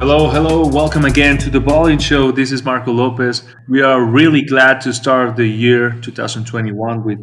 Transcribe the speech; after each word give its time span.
Hello, 0.00 0.30
hello, 0.30 0.66
welcome 0.66 1.04
again 1.04 1.36
to 1.36 1.50
the 1.50 1.60
Balling 1.60 1.98
Show. 1.98 2.32
This 2.32 2.52
is 2.52 2.64
Marco 2.64 2.90
Lopez. 2.90 3.42
We 3.68 3.82
are 3.82 4.02
really 4.02 4.40
glad 4.40 4.80
to 4.80 4.94
start 4.94 5.36
the 5.36 5.46
year 5.46 5.90
2021 6.00 7.04
with 7.04 7.18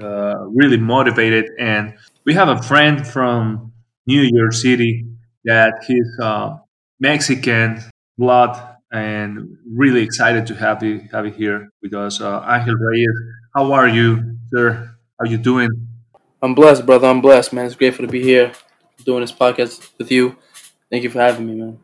uh, 0.00 0.46
really 0.46 0.76
motivated, 0.76 1.50
and 1.58 1.92
we 2.24 2.34
have 2.34 2.48
a 2.48 2.62
friend 2.62 3.04
from 3.04 3.72
New 4.06 4.20
York 4.20 4.52
City 4.52 5.06
that 5.44 5.82
he's 5.88 6.06
uh, 6.22 6.56
Mexican 7.00 7.82
blood, 8.16 8.76
and 8.92 9.58
really 9.68 10.02
excited 10.02 10.46
to 10.46 10.54
have 10.54 10.84
you 10.84 11.08
have 11.10 11.26
you 11.26 11.32
here 11.32 11.68
with 11.82 11.94
us, 11.94 12.20
uh, 12.20 12.46
Angel 12.48 12.76
Reyes. 12.76 13.16
How 13.56 13.72
are 13.72 13.88
you, 13.88 14.36
sir? 14.54 14.94
How 15.18 15.24
are 15.24 15.26
you 15.26 15.36
doing? 15.36 15.68
I'm 16.40 16.54
blessed, 16.54 16.86
brother. 16.86 17.08
I'm 17.08 17.20
blessed, 17.20 17.52
man. 17.52 17.66
It's 17.66 17.74
grateful 17.74 18.06
to 18.06 18.12
be 18.12 18.22
here 18.22 18.52
doing 19.04 19.22
this 19.22 19.32
podcast 19.32 19.90
with 19.98 20.12
you. 20.12 20.36
Thank 20.92 21.02
you 21.02 21.10
for 21.10 21.18
having 21.18 21.48
me, 21.48 21.54
man. 21.56 21.78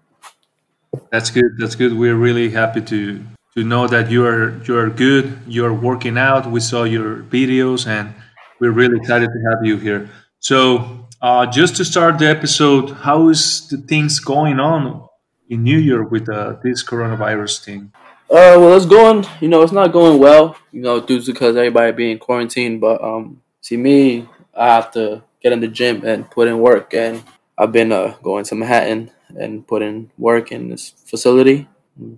That's 1.11 1.31
good. 1.31 1.59
That's 1.59 1.75
good. 1.75 1.93
We're 1.93 2.17
really 2.17 2.51
happy 2.51 2.81
to 2.83 3.23
to 3.57 3.65
know 3.65 3.87
that 3.89 4.11
you 4.11 4.27
are 4.27 4.61
you 4.65 4.77
are 4.77 4.91
good. 4.91 5.39
You're 5.47 5.73
working 5.73 6.19
out. 6.19 6.51
We 6.51 6.61
saw 6.61 6.85
your 6.85 7.23
videos, 7.23 7.87
and 7.87 8.15
we're 8.61 8.73
really 8.73 8.97
excited 8.99 9.29
to 9.29 9.41
have 9.51 9.65
you 9.65 9.77
here. 9.77 10.11
So, 10.41 11.09
uh, 11.23 11.47
just 11.47 11.77
to 11.77 11.85
start 11.85 12.19
the 12.19 12.29
episode, 12.29 12.91
how 12.91 13.29
is 13.29 13.67
the 13.69 13.79
things 13.79 14.21
going 14.21 14.61
on 14.61 15.09
in 15.49 15.63
New 15.63 15.79
York 15.79 16.11
with 16.11 16.29
uh, 16.29 16.57
this 16.63 16.85
coronavirus 16.85 17.65
thing? 17.65 17.93
Uh, 18.29 18.59
well, 18.59 18.77
it's 18.77 18.87
going. 18.87 19.25
You 19.41 19.49
know, 19.49 19.63
it's 19.63 19.73
not 19.73 19.93
going 19.93 20.19
well. 20.19 20.57
You 20.73 20.83
know, 20.83 21.01
due 21.01 21.21
to 21.21 21.33
because 21.33 21.57
everybody 21.57 21.93
being 21.93 22.19
quarantined. 22.19 22.81
But 22.81 23.03
um, 23.03 23.41
see 23.61 23.77
me, 23.77 24.29
I 24.55 24.67
have 24.75 24.91
to 24.93 25.23
get 25.43 25.53
in 25.53 25.61
the 25.61 25.69
gym 25.69 26.05
and 26.05 26.31
put 26.31 26.49
in 26.49 26.59
work, 26.59 26.93
and 26.93 27.23
I've 27.57 27.73
been 27.73 27.93
uh, 27.93 28.17
going 28.23 28.45
to 28.45 28.55
Manhattan 28.55 29.11
and 29.29 29.67
put 29.67 29.83
in 29.83 30.11
work 30.19 30.53
in 30.53 30.69
this 30.69 30.95
facility. 31.05 31.69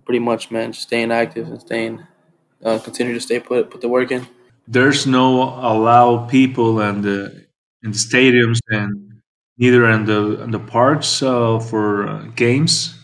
Pretty 0.05 0.19
much, 0.19 0.51
man, 0.51 0.73
just 0.73 0.89
staying 0.89 1.13
active 1.13 1.47
and 1.49 1.61
staying, 1.61 2.07
uh, 2.65 2.79
continue 2.79 3.15
to 3.15 3.21
stay 3.21 3.39
put, 3.39 3.71
put 3.71 3.81
the 3.81 3.89
work 3.89 4.11
in. 4.11 4.27
There's 4.67 5.07
no 5.07 5.43
allow 5.43 6.27
people 6.27 6.81
and 6.81 7.03
the 7.03 7.47
in 7.83 7.93
the 7.93 7.97
stadiums 7.97 8.59
and 8.69 9.21
neither 9.57 9.89
in 9.91 10.05
the 10.05 10.43
in 10.43 10.51
the 10.51 10.59
parks 10.59 11.23
uh, 11.23 11.59
for 11.59 12.09
uh, 12.09 12.23
games. 12.35 12.95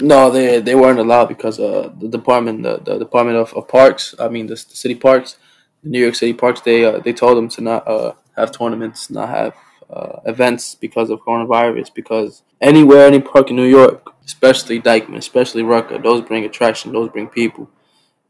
No, 0.00 0.30
they 0.30 0.60
they 0.60 0.74
weren't 0.74 0.98
allowed 0.98 1.28
because 1.28 1.58
uh, 1.58 1.90
the 1.98 2.08
department 2.08 2.62
the, 2.62 2.78
the 2.78 2.98
department 2.98 3.38
of, 3.38 3.52
of 3.54 3.68
parks. 3.68 4.14
I 4.18 4.28
mean 4.28 4.46
the, 4.46 4.54
the 4.54 4.76
city 4.76 4.94
parks, 4.94 5.36
the 5.82 5.90
New 5.90 6.00
York 6.00 6.14
City 6.14 6.32
parks. 6.32 6.60
They 6.60 6.84
uh, 6.84 7.00
they 7.00 7.12
told 7.12 7.36
them 7.36 7.48
to 7.50 7.60
not 7.62 7.88
uh, 7.88 8.12
have 8.36 8.52
tournaments, 8.52 9.10
not 9.10 9.28
have 9.28 9.54
uh, 9.90 10.20
events 10.26 10.74
because 10.74 11.10
of 11.10 11.20
coronavirus. 11.20 11.92
Because 11.94 12.42
anywhere, 12.60 13.06
any 13.06 13.20
park 13.20 13.50
in 13.50 13.56
New 13.56 13.64
York, 13.64 14.10
especially 14.24 14.80
Dyckman, 14.80 15.16
especially 15.16 15.62
Rucker, 15.62 15.98
those 15.98 16.22
bring 16.22 16.44
attraction, 16.44 16.92
those 16.92 17.10
bring 17.10 17.28
people, 17.28 17.68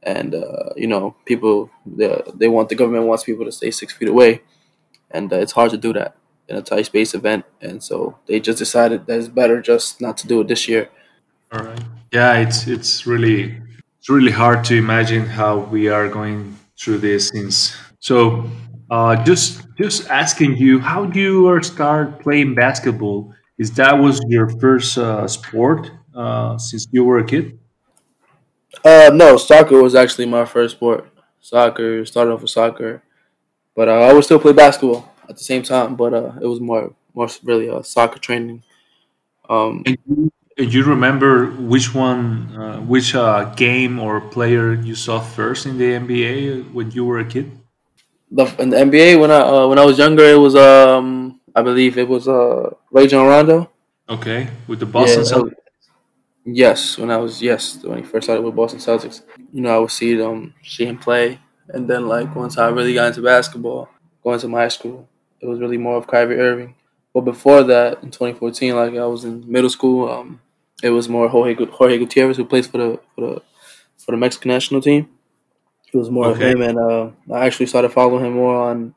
and 0.03 0.35
uh, 0.35 0.71
you 0.77 0.87
know, 0.87 1.17
people 1.25 1.71
they, 1.87 2.23
they 2.35 2.49
want 2.49 2.69
the 2.69 2.75
government 2.75 3.07
wants 3.07 3.25
people 3.25 3.45
to 3.45 3.53
stay 3.53 3.71
six 3.71 3.93
feet 3.93 4.09
away, 4.09 4.43
and 5.11 5.33
uh, 5.33 5.37
it's 5.37 5.53
hard 5.53 5.71
to 5.71 5.79
do 5.79 5.93
that 5.93 6.17
in 6.49 6.57
a 6.57 6.63
tight 6.63 6.87
space 6.87 7.15
event, 7.15 7.45
and 7.61 7.83
so 7.83 8.19
they 8.27 8.41
just 8.41 8.59
decided 8.59 9.07
that 9.07 9.19
it's 9.19 9.29
better 9.29 9.61
just 9.61 10.01
not 10.01 10.17
to 10.19 10.27
do 10.27 10.41
it 10.41 10.49
this 10.49 10.69
year. 10.69 10.89
All 11.53 11.63
right. 11.63 11.81
Yeah, 12.13 12.39
it's 12.39 12.67
it's 12.67 13.07
really 13.07 13.61
it's 13.99 14.09
really 14.09 14.33
hard 14.33 14.65
to 14.65 14.77
imagine 14.77 15.27
how 15.27 15.59
we 15.59 15.89
are 15.89 16.09
going 16.09 16.57
through 16.79 16.99
this 16.99 17.29
since 17.29 17.77
so 17.99 18.49
uh, 18.91 19.23
just 19.25 19.67
just 19.77 20.09
asking 20.11 20.57
you, 20.57 20.81
how 20.81 21.05
do 21.07 21.21
you 21.21 21.63
start 21.63 22.21
playing 22.21 22.55
basketball? 22.55 23.35
Is 23.59 23.73
that 23.73 23.95
was 23.99 24.21
your 24.29 24.49
first 24.61 24.99
uh, 24.99 25.27
sport 25.29 25.91
uh, 26.15 26.59
since 26.59 26.87
you 26.93 27.05
were 27.05 27.19
a 27.19 27.27
kid? 27.27 27.59
Uh, 28.85 29.11
no, 29.13 29.37
soccer 29.37 29.83
was 29.83 29.95
actually 29.95 30.27
my 30.27 30.45
first 30.45 30.77
sport. 30.77 31.11
Soccer 31.41 32.05
started 32.05 32.33
off 32.33 32.43
with 32.43 32.51
soccer, 32.51 33.03
but 33.77 33.89
uh, 33.89 33.93
I 33.93 34.13
would 34.13 34.25
still 34.25 34.39
play 34.41 34.53
basketball 34.53 35.13
at 35.29 35.37
the 35.37 35.45
same 35.45 35.63
time. 35.63 35.97
But 35.97 36.15
uh, 36.15 36.33
it 36.43 36.47
was 36.47 36.61
more 36.61 36.95
more 37.15 37.29
really 37.45 37.71
uh, 37.71 37.83
soccer 37.83 38.19
training. 38.19 38.63
Um, 39.49 39.85
And 39.87 39.99
you, 40.07 40.33
and 40.59 40.75
you 40.75 40.85
remember 40.85 41.47
which 41.47 41.95
one, 41.95 42.57
uh, 42.57 42.81
which 42.81 43.15
uh, 43.15 43.55
game 43.55 43.99
or 43.99 44.21
player 44.21 44.75
you 44.75 44.95
saw 44.95 45.21
first 45.21 45.67
in 45.67 45.79
the 45.79 45.95
NBA 45.95 46.63
when 46.63 46.91
you 46.93 47.05
were 47.05 47.19
a 47.19 47.25
kid? 47.25 47.58
The 48.31 48.45
in 48.59 48.71
the 48.71 48.79
NBA 48.81 49.17
when 49.17 49.31
I 49.31 49.41
uh, 49.41 49.67
when 49.69 49.79
I 49.79 49.85
was 49.85 49.99
younger, 49.99 50.25
it 50.25 50.39
was 50.39 50.55
um 50.57 51.41
I 51.55 51.63
believe 51.63 51.99
it 51.99 52.09
was 52.09 52.29
uh 52.29 52.71
Rajon 52.91 53.27
Rondo. 53.27 53.71
Okay, 54.09 54.49
with 54.67 54.81
the 54.81 54.87
Boston 54.87 55.25
Yeah, 55.25 55.31
Celtics. 55.31 55.55
Yes, 56.45 56.99
when 56.99 57.11
I 57.11 57.19
was 57.19 57.43
yes 57.43 57.83
when 57.85 57.99
he 57.99 58.05
first 58.05 58.25
started 58.27 58.43
with 58.43 58.57
Boston 58.57 58.81
Celtics, 58.81 59.23
you 59.53 59.61
know 59.61 59.75
I 59.75 59.79
would 59.79 59.91
see 59.91 60.15
them 60.15 60.55
see 60.65 60.87
him 60.87 60.99
play, 60.99 61.39
and 61.69 61.89
then 61.89 62.09
like 62.09 62.35
once 62.35 62.57
I 62.57 62.69
really 62.69 62.95
got 62.95 63.09
into 63.09 63.23
basketball, 63.23 63.89
going 64.23 64.41
to 64.41 64.49
my 64.49 64.61
high 64.63 64.69
school, 64.69 65.09
it 65.41 65.47
was 65.47 65.61
really 65.61 65.77
more 65.79 65.97
of 65.97 66.07
Kyrie 66.07 66.39
Irving. 66.41 66.75
But 67.13 67.23
before 67.23 67.63
that, 67.65 68.03
in 68.03 68.11
2014, 68.11 68.75
like 68.77 68.95
I 68.95 69.07
was 69.07 69.25
in 69.25 69.51
middle 69.51 69.71
school, 69.71 70.09
um, 70.11 70.41
it 70.83 70.91
was 70.91 71.09
more 71.09 71.29
Jorge 71.29 71.55
Jorge 71.67 71.99
Gutierrez 71.99 72.37
who 72.39 72.45
plays 72.47 72.67
for 72.67 72.79
the 72.79 73.01
for 73.15 73.21
the 73.21 73.43
for 73.99 74.13
the 74.13 74.17
Mexican 74.19 74.51
national 74.51 74.81
team. 74.81 75.09
It 75.93 75.97
was 75.97 76.11
more 76.11 76.31
of 76.31 76.39
him, 76.39 76.61
and 76.61 76.79
uh, 76.79 77.11
I 77.33 77.47
actually 77.47 77.67
started 77.67 77.93
following 77.93 78.25
him 78.25 78.35
more 78.35 78.71
on 78.71 78.95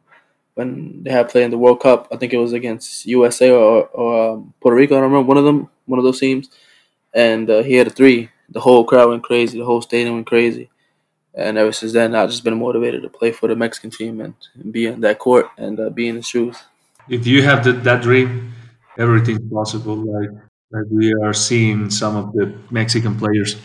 when 0.56 1.04
they 1.04 1.12
had 1.12 1.30
played 1.30 1.46
in 1.46 1.52
the 1.52 1.58
World 1.58 1.80
Cup. 1.80 2.08
I 2.12 2.18
think 2.18 2.34
it 2.34 2.38
was 2.38 2.54
against 2.54 3.06
USA 3.06 3.50
or, 3.52 3.86
or 3.88 4.32
um, 4.34 4.54
Puerto 4.62 4.76
Rico. 4.76 4.96
I 4.96 5.00
don't 5.00 5.12
remember 5.12 5.28
one 5.28 5.38
of 5.38 5.46
them, 5.46 5.70
one 5.86 6.00
of 6.00 6.04
those 6.04 6.20
teams 6.20 6.50
and 7.14 7.50
uh, 7.50 7.64
he 7.64 7.76
had 7.76 7.88
a 7.88 7.90
three. 7.90 8.30
The 8.50 8.60
whole 8.60 8.84
crowd 8.84 9.10
went 9.10 9.24
crazy. 9.24 9.60
The 9.60 9.66
whole 9.66 9.82
stadium 9.82 10.16
went 10.16 10.28
crazy. 10.28 10.70
And 11.34 11.58
ever 11.58 11.72
since 11.72 11.94
then, 11.94 12.14
I've 12.14 12.30
just 12.30 12.44
been 12.44 12.60
motivated 12.60 13.04
to 13.04 13.10
play 13.10 13.32
for 13.32 13.48
the 13.48 13.56
Mexican 13.56 13.90
team 13.90 14.20
and, 14.20 14.34
and 14.56 14.74
be 14.74 14.88
in 14.88 15.00
that 15.02 15.20
court 15.20 15.48
and 15.58 15.80
uh, 15.80 15.90
be 15.90 16.10
in 16.10 16.16
the 16.16 16.22
shoes. 16.22 16.58
if 17.10 17.26
you 17.26 17.42
have 17.44 17.64
that 17.64 17.84
that 17.84 18.02
dream, 18.02 18.54
everything's 18.98 19.50
possible. 19.52 19.96
Like 19.96 20.30
like 20.72 20.86
we 20.90 21.14
are 21.24 21.34
seeing 21.34 21.90
some 21.90 22.16
of 22.16 22.34
the 22.34 22.54
Mexican 22.70 23.18
players. 23.18 23.56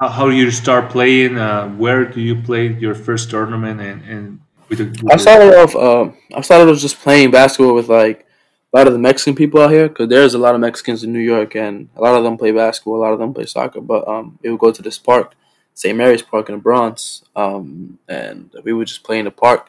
How, 0.00 0.08
how 0.08 0.28
you 0.28 0.50
start 0.50 0.90
playing? 0.90 1.36
Uh, 1.36 1.68
where 1.70 2.04
do 2.04 2.20
you 2.20 2.40
play 2.40 2.68
your 2.68 2.94
first 2.94 3.30
tournament? 3.30 3.80
And 3.80 4.02
and 4.02 4.40
with 4.68 4.78
the, 4.78 4.84
with 4.84 5.12
I 5.12 5.16
started 5.16 5.54
off. 5.58 5.74
Um, 5.74 6.16
I 6.34 6.40
started 6.42 6.70
off 6.70 6.78
just 6.78 7.00
playing 7.00 7.32
basketball 7.32 7.74
with 7.74 7.88
like 7.88 8.26
a 8.72 8.78
lot 8.78 8.86
of 8.86 8.92
the 8.92 8.98
Mexican 8.98 9.34
people 9.34 9.60
out 9.60 9.70
here 9.70 9.88
because 9.88 10.08
there's 10.08 10.34
a 10.34 10.38
lot 10.38 10.54
of 10.54 10.60
Mexicans 10.60 11.02
in 11.02 11.12
New 11.12 11.18
York, 11.18 11.56
and 11.56 11.88
a 11.96 12.00
lot 12.00 12.14
of 12.14 12.22
them 12.22 12.36
play 12.36 12.52
basketball. 12.52 12.96
A 12.96 13.02
lot 13.02 13.12
of 13.12 13.18
them 13.18 13.34
play 13.34 13.46
soccer. 13.46 13.80
But 13.80 14.06
um, 14.06 14.38
we 14.42 14.50
would 14.50 14.60
go 14.60 14.70
to 14.70 14.82
this 14.82 14.98
park, 14.98 15.34
St. 15.74 15.96
Mary's 15.96 16.22
Park 16.22 16.48
in 16.48 16.54
the 16.54 16.60
Bronx, 16.60 17.24
um, 17.34 17.98
and 18.08 18.54
we 18.62 18.72
would 18.72 18.86
just 18.86 19.02
play 19.02 19.18
in 19.18 19.24
the 19.24 19.32
park. 19.32 19.68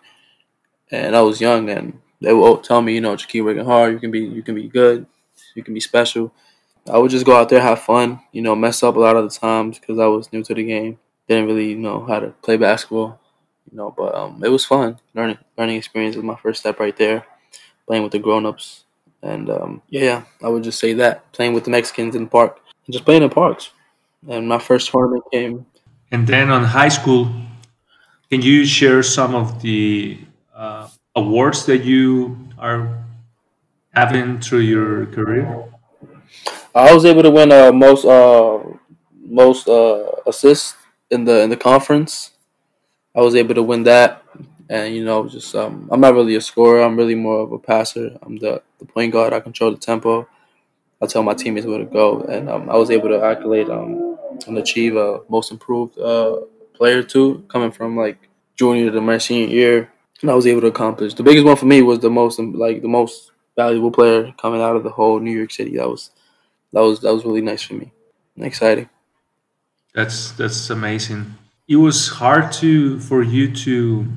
And 0.91 1.15
I 1.15 1.21
was 1.21 1.41
young, 1.41 1.69
and 1.69 1.99
they 2.21 2.33
would 2.33 2.63
tell 2.63 2.83
me, 2.83 2.93
you 2.93 3.01
know, 3.01 3.15
just 3.15 3.29
keep 3.29 3.45
working 3.45 3.65
hard. 3.65 3.93
You 3.93 3.99
can 3.99 4.11
be, 4.11 4.19
you 4.19 4.43
can 4.43 4.53
be 4.53 4.67
good. 4.67 5.07
You 5.55 5.63
can 5.63 5.73
be 5.73 5.79
special. 5.79 6.31
I 6.89 6.97
would 6.97 7.11
just 7.11 7.25
go 7.25 7.35
out 7.35 7.49
there, 7.49 7.61
have 7.61 7.81
fun. 7.81 8.21
You 8.31 8.41
know, 8.41 8.55
mess 8.55 8.83
up 8.83 8.95
a 8.95 8.99
lot 8.99 9.15
of 9.15 9.23
the 9.31 9.37
times 9.37 9.79
because 9.79 9.99
I 9.99 10.07
was 10.07 10.31
new 10.33 10.43
to 10.43 10.53
the 10.53 10.63
game. 10.63 10.99
Didn't 11.27 11.45
really 11.45 11.75
know 11.75 12.05
how 12.05 12.19
to 12.19 12.29
play 12.41 12.57
basketball. 12.57 13.19
You 13.69 13.77
know, 13.77 13.93
but 13.95 14.15
um, 14.15 14.43
it 14.43 14.49
was 14.49 14.65
fun. 14.65 14.99
Learning, 15.13 15.37
learning 15.57 15.77
experience 15.77 16.15
was 16.15 16.25
my 16.25 16.35
first 16.35 16.61
step 16.61 16.79
right 16.79 16.95
there. 16.97 17.25
Playing 17.87 18.03
with 18.03 18.11
the 18.11 18.19
grown 18.19 18.45
ups, 18.45 18.85
and 19.23 19.49
um, 19.49 19.81
yeah, 19.89 20.23
I 20.43 20.49
would 20.49 20.63
just 20.63 20.79
say 20.79 20.93
that 20.93 21.31
playing 21.33 21.53
with 21.53 21.63
the 21.63 21.71
Mexicans 21.71 22.15
in 22.15 22.25
the 22.25 22.29
park, 22.29 22.59
and 22.85 22.93
just 22.93 23.05
playing 23.05 23.23
in 23.23 23.29
parks. 23.29 23.71
And 24.27 24.47
my 24.47 24.59
first 24.59 24.91
tournament 24.91 25.23
came 25.31 25.65
and 26.11 26.25
then 26.25 26.49
on 26.49 26.63
high 26.63 26.89
school, 26.89 27.29
can 28.29 28.41
you 28.41 28.65
share 28.65 29.03
some 29.03 29.35
of 29.35 29.61
the 29.61 30.19
uh, 30.55 30.89
awards 31.15 31.65
that 31.67 31.83
you 31.83 32.49
are 32.57 33.03
having 33.93 34.39
through 34.39 34.61
your 34.61 35.05
career? 35.07 35.65
I 36.75 36.93
was 36.93 37.05
able 37.05 37.23
to 37.23 37.31
win 37.31 37.51
uh, 37.51 37.71
most 37.71 38.05
uh, 38.05 38.59
most 39.23 39.67
uh, 39.67 40.11
assists 40.27 40.75
in 41.09 41.25
the 41.25 41.41
in 41.41 41.49
the 41.49 41.57
conference. 41.57 42.31
I 43.15 43.21
was 43.21 43.35
able 43.35 43.55
to 43.55 43.63
win 43.63 43.83
that, 43.83 44.23
and 44.69 44.95
you 44.95 45.03
know, 45.03 45.27
just 45.27 45.55
um, 45.55 45.89
I'm 45.91 46.01
not 46.01 46.13
really 46.13 46.35
a 46.35 46.41
scorer. 46.41 46.81
I'm 46.81 46.95
really 46.97 47.15
more 47.15 47.41
of 47.41 47.51
a 47.51 47.59
passer. 47.59 48.17
I'm 48.21 48.37
the 48.37 48.61
the 48.79 48.85
point 48.85 49.11
guard. 49.13 49.33
I 49.33 49.39
control 49.39 49.71
the 49.71 49.77
tempo, 49.77 50.27
I 51.01 51.05
tell 51.07 51.23
my 51.23 51.33
teammates 51.33 51.65
where 51.65 51.79
to 51.79 51.85
go, 51.85 52.21
and 52.23 52.49
um, 52.49 52.69
I 52.69 52.75
was 52.75 52.91
able 52.91 53.09
to 53.09 53.23
accolade 53.23 53.69
um, 53.69 54.17
and 54.47 54.57
achieve 54.57 54.97
a 54.97 55.21
most 55.29 55.51
improved 55.51 55.97
uh, 55.97 56.37
player 56.73 57.03
too, 57.03 57.45
coming 57.47 57.71
from 57.71 57.95
like 57.95 58.29
junior 58.55 58.91
to 58.91 59.01
my 59.01 59.17
senior 59.17 59.47
year, 59.47 59.91
and 60.21 60.29
I 60.29 60.35
was 60.35 60.45
able 60.45 60.61
to 60.61 60.67
accomplish. 60.67 61.13
The 61.13 61.23
biggest 61.23 61.45
one 61.45 61.55
for 61.55 61.67
me 61.67 61.81
was 61.81 61.99
the 61.99 62.09
most 62.09 62.37
like 62.39 62.81
the 62.81 62.89
most 62.89 63.31
valuable 63.55 63.91
player 63.91 64.33
coming 64.41 64.61
out 64.61 64.75
of 64.75 64.83
the 64.83 64.89
whole 64.89 65.19
New 65.21 65.31
York 65.31 65.51
City. 65.51 65.77
That 65.77 65.87
was 65.89 66.11
that 66.73 66.81
was 66.81 67.01
that 67.01 67.13
was 67.13 67.25
really 67.25 67.41
nice 67.41 67.63
for 67.63 67.73
me 67.73 67.91
and 68.35 68.45
exciting. 68.45 68.89
That's 69.93 70.31
that's 70.31 70.69
amazing. 70.69 71.35
It 71.67 71.77
was 71.77 72.07
hard 72.07 72.51
to 72.53 72.99
for 72.99 73.23
you 73.23 73.53
to 73.67 74.07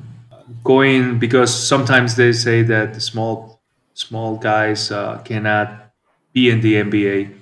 go 0.65 0.81
in 0.83 1.19
because 1.19 1.53
sometimes 1.53 2.17
they 2.17 2.33
say 2.33 2.63
that 2.63 2.95
the 2.95 3.01
small 3.01 3.61
small 3.95 4.37
guys 4.37 4.91
uh, 4.91 5.19
cannot 5.25 5.91
be 6.33 6.51
in 6.51 6.61
the 6.61 6.75
NBA. 6.75 7.35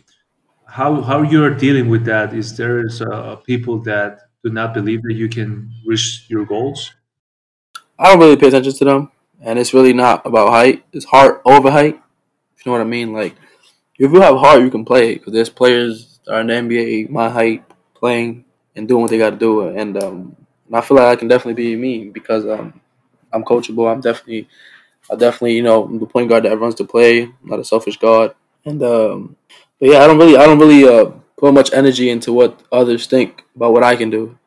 How 0.67 1.01
how 1.03 1.23
you're 1.23 1.55
dealing 1.55 1.89
with 1.89 2.05
that? 2.05 2.33
Is 2.33 2.57
there 2.57 2.85
uh, 3.13 3.37
people 3.37 3.81
that 3.83 4.21
do 4.45 4.51
not 4.51 4.75
believe 4.75 5.03
that 5.03 5.15
you 5.15 5.29
can 5.29 5.71
reach 5.87 6.27
your 6.29 6.45
goals? 6.45 6.93
I 7.99 8.11
don't 8.11 8.21
really 8.21 8.37
pay 8.37 8.49
attention 8.49 8.73
to 8.73 8.85
them, 8.85 9.13
and 9.43 9.59
it's 9.59 9.75
really 9.75 9.93
not 9.93 10.25
about 10.25 10.51
height. 10.51 10.85
It's 10.93 11.05
heart 11.05 11.43
over 11.45 11.71
height. 11.71 12.01
If 12.57 12.65
you 12.65 12.71
know 12.73 12.79
what 12.79 12.85
I 12.85 12.89
mean? 12.89 13.13
Like 13.13 13.35
if 14.01 14.13
you 14.13 14.21
have 14.21 14.39
heart, 14.39 14.63
you 14.63 14.71
can 14.71 14.85
play. 14.85 15.15
Because 15.15 15.33
there's 15.33 15.51
players 15.51 16.21
that 16.25 16.35
are 16.35 16.41
in 16.41 16.47
the 16.47 16.55
NBA 16.55 17.11
my 17.11 17.29
height 17.29 17.65
playing 17.95 18.45
and 18.75 18.89
doing 18.89 19.03
what 19.03 19.11
they 19.11 19.19
got 19.19 19.31
to 19.31 19.37
do, 19.37 19.69
and 19.69 19.97
um, 20.03 20.37
and 20.67 20.77
I 20.77 20.81
feel 20.81 20.97
like 20.97 21.07
I 21.07 21.17
can 21.17 21.29
definitely 21.29 21.63
be 21.63 21.77
me 21.77 22.09
because 22.09 22.47
um, 22.47 22.81
I'm 23.33 23.45
coachable. 23.45 23.93
I'm 23.93 24.01
definitely, 24.01 24.49
I 25.11 25.17
definitely, 25.17 25.57
you 25.57 25.63
know, 25.63 25.85
I'm 25.85 25.99
the 25.99 26.07
point 26.07 26.29
guard 26.29 26.45
that 26.45 26.59
runs 26.59 26.77
the 26.77 26.85
play. 26.85 27.23
I'm 27.23 27.35
not 27.45 27.61
a 27.61 27.65
selfish 27.65 27.99
guard, 27.99 28.35
and 28.65 28.83
um, 28.83 29.37
but 29.79 29.91
yeah, 29.91 29.99
I 30.03 30.07
don't 30.07 30.19
really, 30.19 30.37
I 30.37 30.47
don't 30.47 30.59
really 30.59 30.85
uh, 30.85 31.11
put 31.37 31.53
much 31.55 31.73
energy 31.73 32.11
into 32.11 32.33
what 32.33 32.63
others 32.73 33.07
think 33.07 33.45
about 33.55 33.73
what 33.73 33.85
I 33.85 33.97
can 33.97 34.11
do 34.11 34.39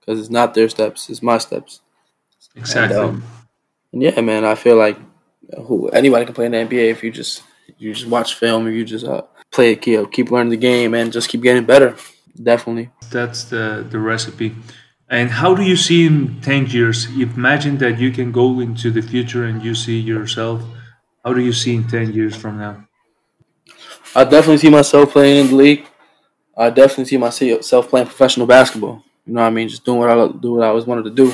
because 0.00 0.20
it's 0.20 0.30
not 0.30 0.54
their 0.54 0.68
steps, 0.68 1.08
it's 1.08 1.22
my 1.22 1.38
steps. 1.38 1.80
Exactly. 2.54 2.96
And, 2.96 3.06
um, 3.06 3.24
and 3.92 4.02
yeah, 4.02 4.20
man, 4.20 4.44
I 4.44 4.54
feel 4.54 4.76
like 4.76 4.98
who 5.66 5.88
anybody 5.88 6.24
can 6.24 6.34
play 6.34 6.46
in 6.46 6.52
the 6.52 6.58
NBA 6.58 6.90
if 6.90 7.02
you 7.02 7.10
just 7.10 7.42
you 7.84 7.92
just 7.92 8.08
watch 8.08 8.34
film 8.34 8.66
or 8.66 8.70
you 8.70 8.84
just 8.84 9.04
uh, 9.04 9.22
play 9.52 9.72
it, 9.72 9.82
keep, 9.82 10.10
keep 10.10 10.30
learning 10.30 10.50
the 10.50 10.56
game 10.56 10.94
and 10.94 11.12
just 11.12 11.28
keep 11.28 11.42
getting 11.42 11.64
better. 11.64 11.94
Definitely. 12.42 12.90
That's 13.10 13.44
the 13.44 13.86
the 13.88 13.98
recipe. 13.98 14.56
And 15.08 15.30
how 15.30 15.54
do 15.54 15.62
you 15.62 15.76
see 15.76 16.06
in 16.06 16.40
ten 16.40 16.66
years? 16.66 17.06
Imagine 17.06 17.78
that 17.78 17.98
you 17.98 18.10
can 18.10 18.32
go 18.32 18.58
into 18.60 18.90
the 18.90 19.02
future 19.02 19.44
and 19.44 19.62
you 19.62 19.74
see 19.74 20.00
yourself. 20.00 20.62
How 21.24 21.32
do 21.34 21.40
you 21.40 21.52
see 21.52 21.74
in 21.76 21.86
ten 21.86 22.12
years 22.12 22.34
from 22.34 22.58
now? 22.58 22.88
I 24.16 24.24
definitely 24.24 24.58
see 24.58 24.70
myself 24.70 25.12
playing 25.12 25.44
in 25.44 25.46
the 25.48 25.56
league. 25.56 25.86
I 26.56 26.70
definitely 26.70 27.04
see 27.04 27.16
myself 27.18 27.88
playing 27.88 28.06
professional 28.06 28.46
basketball. 28.46 29.04
You 29.26 29.34
know 29.34 29.42
what 29.42 29.48
I 29.48 29.50
mean? 29.50 29.68
Just 29.68 29.84
doing 29.84 29.98
what 29.98 30.10
I 30.10 30.28
do, 30.28 30.54
what 30.54 30.64
I 30.64 30.68
always 30.68 30.86
wanted 30.86 31.04
to 31.04 31.10
do, 31.10 31.32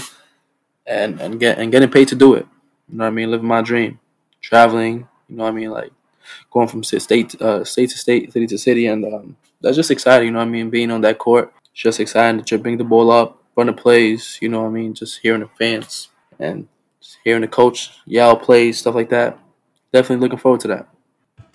and 0.87 1.21
and 1.21 1.41
get 1.41 1.59
and 1.59 1.73
getting 1.73 1.91
paid 1.91 2.09
to 2.09 2.15
do 2.15 2.35
it. 2.35 2.47
You 2.89 2.99
know 2.99 3.05
what 3.05 3.13
I 3.13 3.15
mean? 3.15 3.31
Living 3.31 3.49
my 3.49 3.63
dream, 3.63 3.99
traveling. 4.41 5.09
You 5.29 5.37
know 5.37 5.45
what 5.45 5.51
I 5.51 5.53
mean? 5.53 5.71
Like 5.71 5.93
going 6.51 6.69
from 6.69 6.83
state 6.83 7.41
uh, 7.41 7.65
state 7.65 7.91
to 7.91 7.99
state, 7.99 8.33
city 8.33 8.47
to 8.47 8.59
city, 8.59 8.87
and 8.87 9.05
um, 9.05 9.37
that's 9.61 9.77
just 9.77 9.91
exciting. 9.91 10.27
You 10.27 10.33
know 10.33 10.39
what 10.41 10.49
I 10.49 10.51
mean? 10.51 10.71
Being 10.71 10.91
on 10.91 11.01
that 11.03 11.19
court, 11.19 11.53
it's 11.73 11.83
just 11.83 12.01
exciting 12.01 12.45
to 12.45 12.59
bring 12.59 12.79
the 12.79 12.85
ball 12.85 13.11
up, 13.11 13.43
run 13.57 13.67
the 13.67 13.73
plays. 13.73 14.39
You 14.41 14.49
know 14.49 14.63
what 14.63 14.69
I 14.69 14.71
mean? 14.71 14.95
Just 14.95 15.21
hearing 15.21 15.41
the 15.41 15.49
fans 15.59 16.09
and 16.39 16.69
hearing 17.25 17.43
the 17.43 17.49
coach 17.49 17.91
yell 18.07 18.37
plays, 18.37 18.79
stuff 18.79 18.95
like 18.95 19.11
that. 19.11 19.39
Definitely 19.93 20.23
looking 20.23 20.39
forward 20.39 20.61
to 20.61 20.69
that. 20.69 20.89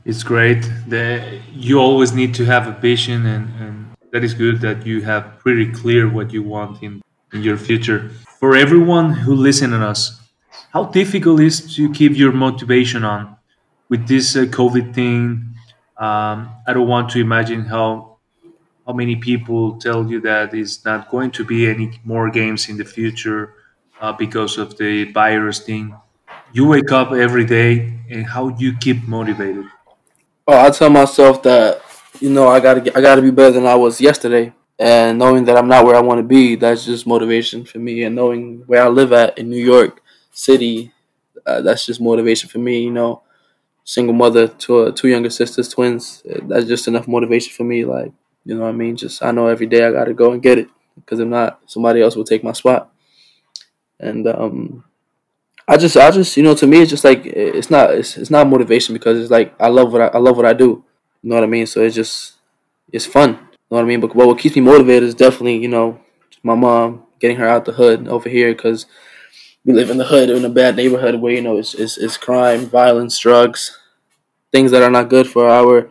It's 0.05 0.21
great. 0.21 0.69
that 0.87 1.41
you 1.51 1.79
always 1.79 2.13
need 2.13 2.35
to 2.35 2.45
have 2.45 2.67
a 2.67 2.79
vision, 2.79 3.25
and, 3.25 3.49
and 3.59 3.95
that 4.11 4.23
is 4.23 4.35
good 4.35 4.61
that 4.61 4.85
you 4.85 5.01
have 5.01 5.39
pretty 5.39 5.71
clear 5.71 6.07
what 6.07 6.31
you 6.31 6.43
want 6.43 6.83
in, 6.83 7.01
in 7.33 7.41
your 7.41 7.57
future. 7.57 8.11
For 8.39 8.55
everyone 8.55 9.11
who 9.11 9.33
listen 9.33 9.71
to 9.71 9.77
us, 9.77 10.21
how 10.71 10.83
difficult 10.85 11.39
is 11.39 11.75
to 11.75 11.91
keep 11.91 12.15
your 12.15 12.31
motivation 12.31 13.03
on? 13.03 13.37
With 13.89 14.07
this 14.07 14.35
uh, 14.35 14.45
COVID 14.45 14.93
thing, 14.93 15.55
um, 15.97 16.49
I 16.67 16.73
don't 16.73 16.87
want 16.87 17.09
to 17.11 17.19
imagine 17.19 17.65
how 17.65 18.17
how 18.85 18.93
many 18.93 19.15
people 19.15 19.77
tell 19.79 20.05
you 20.09 20.21
that 20.21 20.53
it's 20.53 20.85
not 20.85 21.09
going 21.09 21.31
to 21.31 21.43
be 21.43 21.67
any 21.67 21.99
more 22.03 22.29
games 22.29 22.69
in 22.69 22.77
the 22.77 22.85
future 22.85 23.53
uh, 23.99 24.13
because 24.13 24.57
of 24.57 24.77
the 24.77 25.11
virus 25.11 25.59
thing. 25.59 25.95
You 26.53 26.67
wake 26.67 26.91
up 26.91 27.11
every 27.11 27.45
day, 27.45 27.93
and 28.09 28.25
how 28.25 28.49
you 28.57 28.77
keep 28.77 29.07
motivated? 29.07 29.65
I 30.47 30.69
tell 30.69 30.89
myself 30.89 31.41
that 31.43 31.81
you 32.19 32.29
know 32.29 32.47
I 32.47 32.59
gotta 32.59 32.81
get, 32.81 32.95
I 32.95 33.01
gotta 33.01 33.21
be 33.21 33.31
better 33.31 33.51
than 33.51 33.65
I 33.65 33.75
was 33.75 33.99
yesterday, 33.99 34.53
and 34.79 35.17
knowing 35.17 35.45
that 35.45 35.57
I'm 35.57 35.67
not 35.67 35.85
where 35.85 35.95
I 35.95 36.01
want 36.01 36.19
to 36.19 36.23
be, 36.23 36.55
that's 36.55 36.85
just 36.85 37.07
motivation 37.07 37.65
for 37.65 37.79
me. 37.79 38.03
And 38.03 38.15
knowing 38.15 38.63
where 38.67 38.83
I 38.83 38.87
live 38.87 39.11
at 39.13 39.37
in 39.37 39.49
New 39.49 39.63
York 39.63 40.01
City, 40.31 40.91
uh, 41.45 41.61
that's 41.61 41.85
just 41.85 41.99
motivation 41.99 42.49
for 42.49 42.59
me. 42.59 42.83
You 42.83 42.91
know, 42.91 43.23
single 43.85 44.15
mother 44.15 44.47
to 44.47 44.79
uh, 44.79 44.91
two 44.91 45.07
younger 45.07 45.29
sisters, 45.29 45.69
twins. 45.69 46.23
That's 46.43 46.65
just 46.65 46.87
enough 46.87 47.07
motivation 47.07 47.53
for 47.53 47.63
me. 47.63 47.85
Like, 47.85 48.11
you 48.43 48.55
know 48.55 48.63
what 48.63 48.69
I 48.69 48.73
mean? 48.73 48.97
Just 48.97 49.23
I 49.23 49.31
know 49.31 49.47
every 49.47 49.67
day 49.67 49.85
I 49.85 49.91
got 49.91 50.05
to 50.05 50.13
go 50.13 50.33
and 50.33 50.41
get 50.41 50.57
it 50.57 50.67
because 50.95 51.19
if 51.19 51.27
not, 51.27 51.61
somebody 51.67 52.01
else 52.01 52.15
will 52.15 52.25
take 52.25 52.43
my 52.43 52.51
spot. 52.51 52.91
And 53.99 54.27
um, 54.27 54.83
I 55.67 55.77
just, 55.77 55.95
I 55.95 56.11
just, 56.11 56.35
you 56.35 56.43
know, 56.43 56.55
to 56.55 56.67
me, 56.67 56.81
it's 56.81 56.89
just 56.89 57.05
like 57.05 57.25
it's 57.25 57.69
not, 57.69 57.91
it's, 57.91 58.17
it's 58.17 58.29
not 58.31 58.47
motivation 58.47 58.93
because 58.93 59.19
it's 59.19 59.31
like 59.31 59.55
I 59.59 59.69
love 59.69 59.93
what 59.93 60.01
I, 60.01 60.07
I 60.07 60.17
love 60.17 60.35
what 60.35 60.45
I 60.45 60.53
do. 60.53 60.83
You 61.21 61.29
know 61.29 61.35
what 61.35 61.43
I 61.43 61.47
mean? 61.47 61.65
So 61.65 61.81
it's 61.81 61.95
just, 61.95 62.33
it's 62.91 63.05
fun. 63.05 63.29
You 63.31 63.35
know 63.35 63.77
what 63.77 63.81
I 63.81 63.85
mean? 63.85 63.99
But 63.99 64.15
what 64.15 64.37
keeps 64.37 64.55
me 64.55 64.61
motivated 64.61 65.03
is 65.03 65.15
definitely, 65.15 65.57
you 65.57 65.67
know, 65.67 65.99
my 66.43 66.55
mom 66.55 67.03
getting 67.19 67.37
her 67.37 67.47
out 67.47 67.65
the 67.65 67.71
hood 67.71 68.07
over 68.07 68.29
here 68.29 68.53
because 68.53 68.85
we 69.65 69.73
live 69.73 69.89
in 69.89 69.97
the 69.97 70.05
hood 70.05 70.29
in 70.29 70.45
a 70.45 70.49
bad 70.49 70.75
neighborhood 70.75 71.15
where 71.15 71.33
you 71.33 71.41
know 71.41 71.57
it's, 71.57 71.73
it's, 71.73 71.97
it's 71.97 72.17
crime, 72.17 72.67
violence, 72.67 73.17
drugs, 73.17 73.77
things 74.51 74.71
that 74.71 74.83
are 74.83 74.91
not 74.91 75.09
good 75.09 75.27
for 75.27 75.49
our 75.49 75.89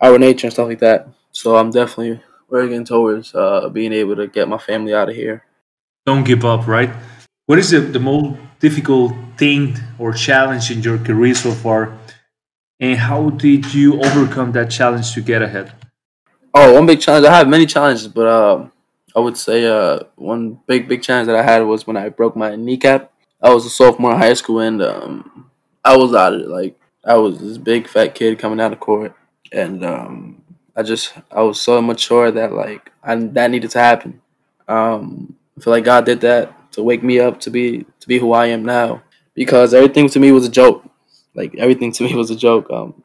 our 0.00 0.18
nature 0.18 0.46
and 0.46 0.54
stuff 0.54 0.68
like 0.68 0.78
that. 0.78 1.08
So 1.32 1.56
I'm 1.56 1.70
definitely 1.70 2.22
working 2.48 2.84
towards 2.84 3.34
uh, 3.34 3.68
being 3.68 3.92
able 3.92 4.16
to 4.16 4.26
get 4.26 4.48
my 4.48 4.58
family 4.58 4.94
out 4.94 5.10
of 5.10 5.14
here. 5.14 5.44
Don't 6.06 6.24
give 6.24 6.44
up, 6.44 6.66
right? 6.66 6.90
What 7.46 7.58
is 7.58 7.70
the, 7.70 7.80
the 7.80 8.00
most 8.00 8.38
difficult 8.60 9.12
thing 9.36 9.76
or 9.98 10.12
challenge 10.12 10.70
in 10.70 10.82
your 10.82 10.98
career 10.98 11.34
so 11.34 11.52
far? 11.52 11.98
And 12.78 12.98
how 12.98 13.30
did 13.30 13.74
you 13.74 14.00
overcome 14.00 14.52
that 14.52 14.70
challenge 14.70 15.12
to 15.14 15.20
get 15.20 15.42
ahead? 15.42 15.72
Oh, 16.54 16.72
one 16.72 16.86
big 16.86 17.00
challenge. 17.00 17.26
I 17.26 17.36
have 17.36 17.48
many 17.48 17.66
challenges, 17.66 18.08
but 18.08 18.26
uh, 18.26 18.66
I 19.14 19.20
would 19.20 19.36
say 19.36 19.66
uh, 19.66 20.00
one 20.16 20.60
big 20.66 20.88
big 20.88 21.02
challenge 21.02 21.26
that 21.26 21.36
I 21.36 21.42
had 21.42 21.60
was 21.60 21.86
when 21.86 21.96
I 21.96 22.08
broke 22.08 22.36
my 22.36 22.56
kneecap. 22.56 23.12
I 23.42 23.52
was 23.52 23.66
a 23.66 23.70
sophomore 23.70 24.12
in 24.12 24.18
high 24.18 24.34
school 24.34 24.60
and 24.60 24.82
um, 24.82 25.50
I 25.84 25.96
was 25.96 26.14
out 26.14 26.34
of 26.34 26.40
it. 26.42 26.48
Like 26.48 26.78
I 27.04 27.16
was 27.16 27.38
this 27.38 27.58
big 27.58 27.88
fat 27.88 28.14
kid 28.14 28.38
coming 28.38 28.60
out 28.60 28.72
of 28.72 28.80
court, 28.80 29.14
and 29.52 29.84
um, 29.84 30.42
I 30.76 30.82
just 30.82 31.12
I 31.30 31.42
was 31.42 31.60
so 31.60 31.80
mature 31.82 32.30
that 32.30 32.52
like 32.52 32.92
I, 33.02 33.16
that 33.16 33.50
needed 33.50 33.70
to 33.72 33.78
happen. 33.78 34.20
Um, 34.68 35.36
I 35.56 35.62
feel 35.62 35.72
like 35.72 35.84
God 35.84 36.06
did 36.06 36.20
that 36.20 36.72
to 36.72 36.82
wake 36.82 37.02
me 37.02 37.18
up 37.18 37.40
to 37.40 37.50
be 37.50 37.86
to 38.00 38.08
be 38.08 38.18
who 38.18 38.32
I 38.32 38.46
am 38.46 38.64
now 38.64 39.02
because 39.34 39.74
everything 39.74 40.08
to 40.10 40.20
me 40.20 40.32
was 40.32 40.46
a 40.46 40.50
joke. 40.50 40.84
Like 41.34 41.54
everything 41.56 41.92
to 41.92 42.04
me 42.04 42.14
was 42.14 42.30
a 42.30 42.36
joke. 42.36 42.70
Um, 42.70 43.02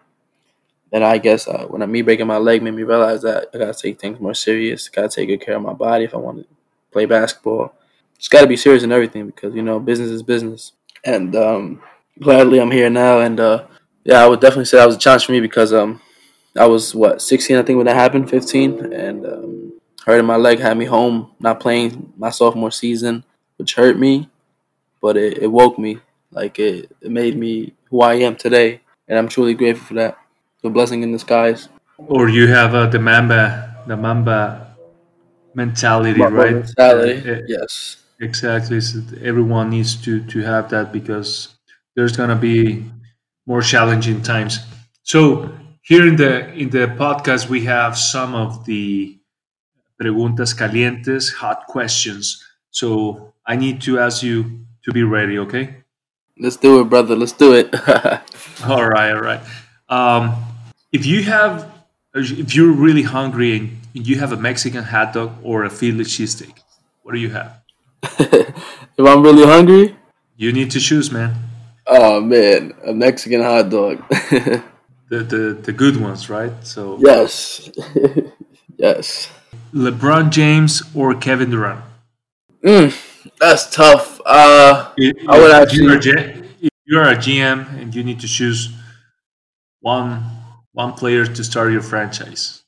and 0.95 1.03
I 1.03 1.17
guess 1.17 1.45
uh, 1.45 1.65
when 1.67 1.91
me 1.91 2.01
breaking 2.01 2.25
my 2.27 2.37
leg 2.37 2.63
made 2.63 2.73
me 2.73 2.83
realize 2.83 3.21
that 3.23 3.49
I 3.53 3.57
gotta 3.57 3.73
take 3.73 3.99
things 3.99 4.17
more 4.17 4.33
serious. 4.33 4.87
Gotta 4.87 5.09
take 5.09 5.27
good 5.27 5.41
care 5.41 5.57
of 5.57 5.61
my 5.61 5.73
body 5.73 6.05
if 6.05 6.13
I 6.13 6.17
want 6.17 6.37
to 6.37 6.45
play 6.93 7.05
basketball. 7.05 7.75
Just 8.17 8.31
gotta 8.31 8.47
be 8.47 8.55
serious 8.55 8.81
in 8.83 8.93
everything 8.93 9.25
because 9.25 9.53
you 9.53 9.61
know 9.61 9.77
business 9.77 10.09
is 10.09 10.23
business. 10.23 10.71
And 11.03 11.35
um, 11.35 11.81
gladly 12.21 12.59
I'm 12.61 12.71
here 12.71 12.89
now. 12.89 13.19
And 13.19 13.41
uh, 13.41 13.67
yeah, 14.05 14.23
I 14.23 14.27
would 14.29 14.39
definitely 14.39 14.65
say 14.65 14.77
that 14.77 14.85
was 14.85 14.95
a 14.95 14.99
challenge 14.99 15.25
for 15.25 15.33
me 15.33 15.41
because 15.41 15.73
um, 15.73 15.99
I 16.57 16.65
was 16.65 16.95
what 16.95 17.21
16 17.21 17.57
I 17.57 17.61
think 17.63 17.75
when 17.75 17.87
that 17.87 17.97
happened, 17.97 18.29
15, 18.29 18.93
and 18.93 19.25
um, 19.25 19.73
hurting 20.05 20.25
my 20.25 20.37
leg 20.37 20.59
had 20.59 20.77
me 20.77 20.85
home, 20.85 21.31
not 21.41 21.59
playing 21.59 22.13
my 22.15 22.29
sophomore 22.29 22.71
season, 22.71 23.25
which 23.57 23.75
hurt 23.75 23.99
me, 23.99 24.29
but 25.01 25.17
it, 25.17 25.39
it 25.39 25.47
woke 25.47 25.77
me. 25.77 25.99
Like 26.31 26.57
it, 26.57 26.89
it 27.01 27.11
made 27.11 27.35
me 27.37 27.73
who 27.89 27.99
I 27.99 28.13
am 28.13 28.37
today, 28.37 28.79
and 29.09 29.19
I'm 29.19 29.27
truly 29.27 29.55
grateful 29.55 29.87
for 29.87 29.93
that 29.95 30.17
the 30.65 30.69
blessing 30.69 31.03
in 31.03 31.11
disguise. 31.11 31.69
Or 31.97 32.27
you 32.27 32.47
have 32.47 32.75
uh, 32.75 32.87
the 32.87 32.99
Mamba, 32.99 33.83
the 33.87 33.95
Mamba 33.95 34.75
mentality, 35.53 36.19
Mamba 36.19 36.37
right? 36.37 36.55
Mentality, 36.55 37.31
uh, 37.31 37.41
yes. 37.47 37.97
Exactly. 38.19 38.81
So 38.81 39.01
everyone 39.21 39.69
needs 39.69 39.95
to 40.03 40.23
to 40.31 40.39
have 40.41 40.69
that 40.69 40.91
because 40.91 41.55
there's 41.95 42.15
gonna 42.17 42.35
be 42.35 42.83
more 43.45 43.61
challenging 43.61 44.21
times. 44.21 44.59
So 45.03 45.51
here 45.81 46.07
in 46.07 46.15
the 46.15 46.51
in 46.53 46.69
the 46.69 46.87
podcast 47.03 47.49
we 47.49 47.65
have 47.65 47.97
some 47.97 48.35
of 48.35 48.65
the 48.65 49.19
preguntas 50.01 50.55
calientes, 50.55 51.33
hot 51.33 51.67
questions. 51.67 52.43
So 52.71 53.33
I 53.45 53.55
need 53.55 53.81
to 53.81 53.99
ask 53.99 54.23
you 54.23 54.65
to 54.83 54.91
be 54.91 55.03
ready, 55.03 55.37
okay? 55.39 55.83
Let's 56.37 56.57
do 56.57 56.81
it, 56.81 56.89
brother. 56.89 57.15
Let's 57.15 57.31
do 57.31 57.53
it. 57.53 57.73
all 58.67 58.85
right, 58.85 59.11
all 59.11 59.21
right. 59.21 59.41
Um, 59.87 60.35
if 60.95 61.05
you 61.05 61.23
have, 61.23 61.69
if 62.13 62.55
you're 62.55 62.71
really 62.71 63.01
hungry 63.03 63.51
and 63.57 64.07
you 64.07 64.17
have 64.19 64.31
a 64.31 64.37
Mexican 64.37 64.83
hot 64.85 65.11
dog 65.13 65.31
or 65.43 65.65
a 65.65 65.69
Philly 65.69 66.05
cheesesteak, 66.05 66.55
what 67.03 67.11
do 67.11 67.19
you 67.19 67.31
have? 67.31 67.61
if 68.03 69.05
I'm 69.11 69.21
really 69.21 69.45
hungry, 69.45 69.97
you 70.37 70.53
need 70.53 70.71
to 70.71 70.79
choose, 70.79 71.11
man. 71.11 71.35
Oh 71.85 72.21
man, 72.21 72.73
a 72.85 72.93
Mexican 72.93 73.41
hot 73.41 73.69
dog. 73.69 74.07
the, 75.09 75.19
the 75.33 75.59
the 75.67 75.73
good 75.73 75.97
ones, 75.97 76.29
right? 76.29 76.53
So 76.63 76.97
yes, 77.01 77.69
yes. 78.77 79.29
LeBron 79.73 80.29
James 80.29 80.81
or 80.95 81.13
Kevin 81.13 81.49
Durant? 81.49 81.83
Mm, 82.63 82.89
that's 83.39 83.69
tough. 83.69 84.21
Uh, 84.25 84.91
I 85.27 85.39
would 85.39 85.51
actually. 85.51 85.83
You're 85.83 86.17
a, 86.17 86.29
if 86.61 86.73
you're 86.85 87.03
a 87.03 87.15
GM 87.15 87.81
and 87.81 87.93
you 87.93 88.03
need 88.03 88.21
to 88.21 88.27
choose 88.27 88.73
one 89.81 90.34
one 90.75 90.93
player 90.93 91.25
to 91.25 91.43
start 91.43 91.71
your 91.71 91.81
franchise. 91.81 92.63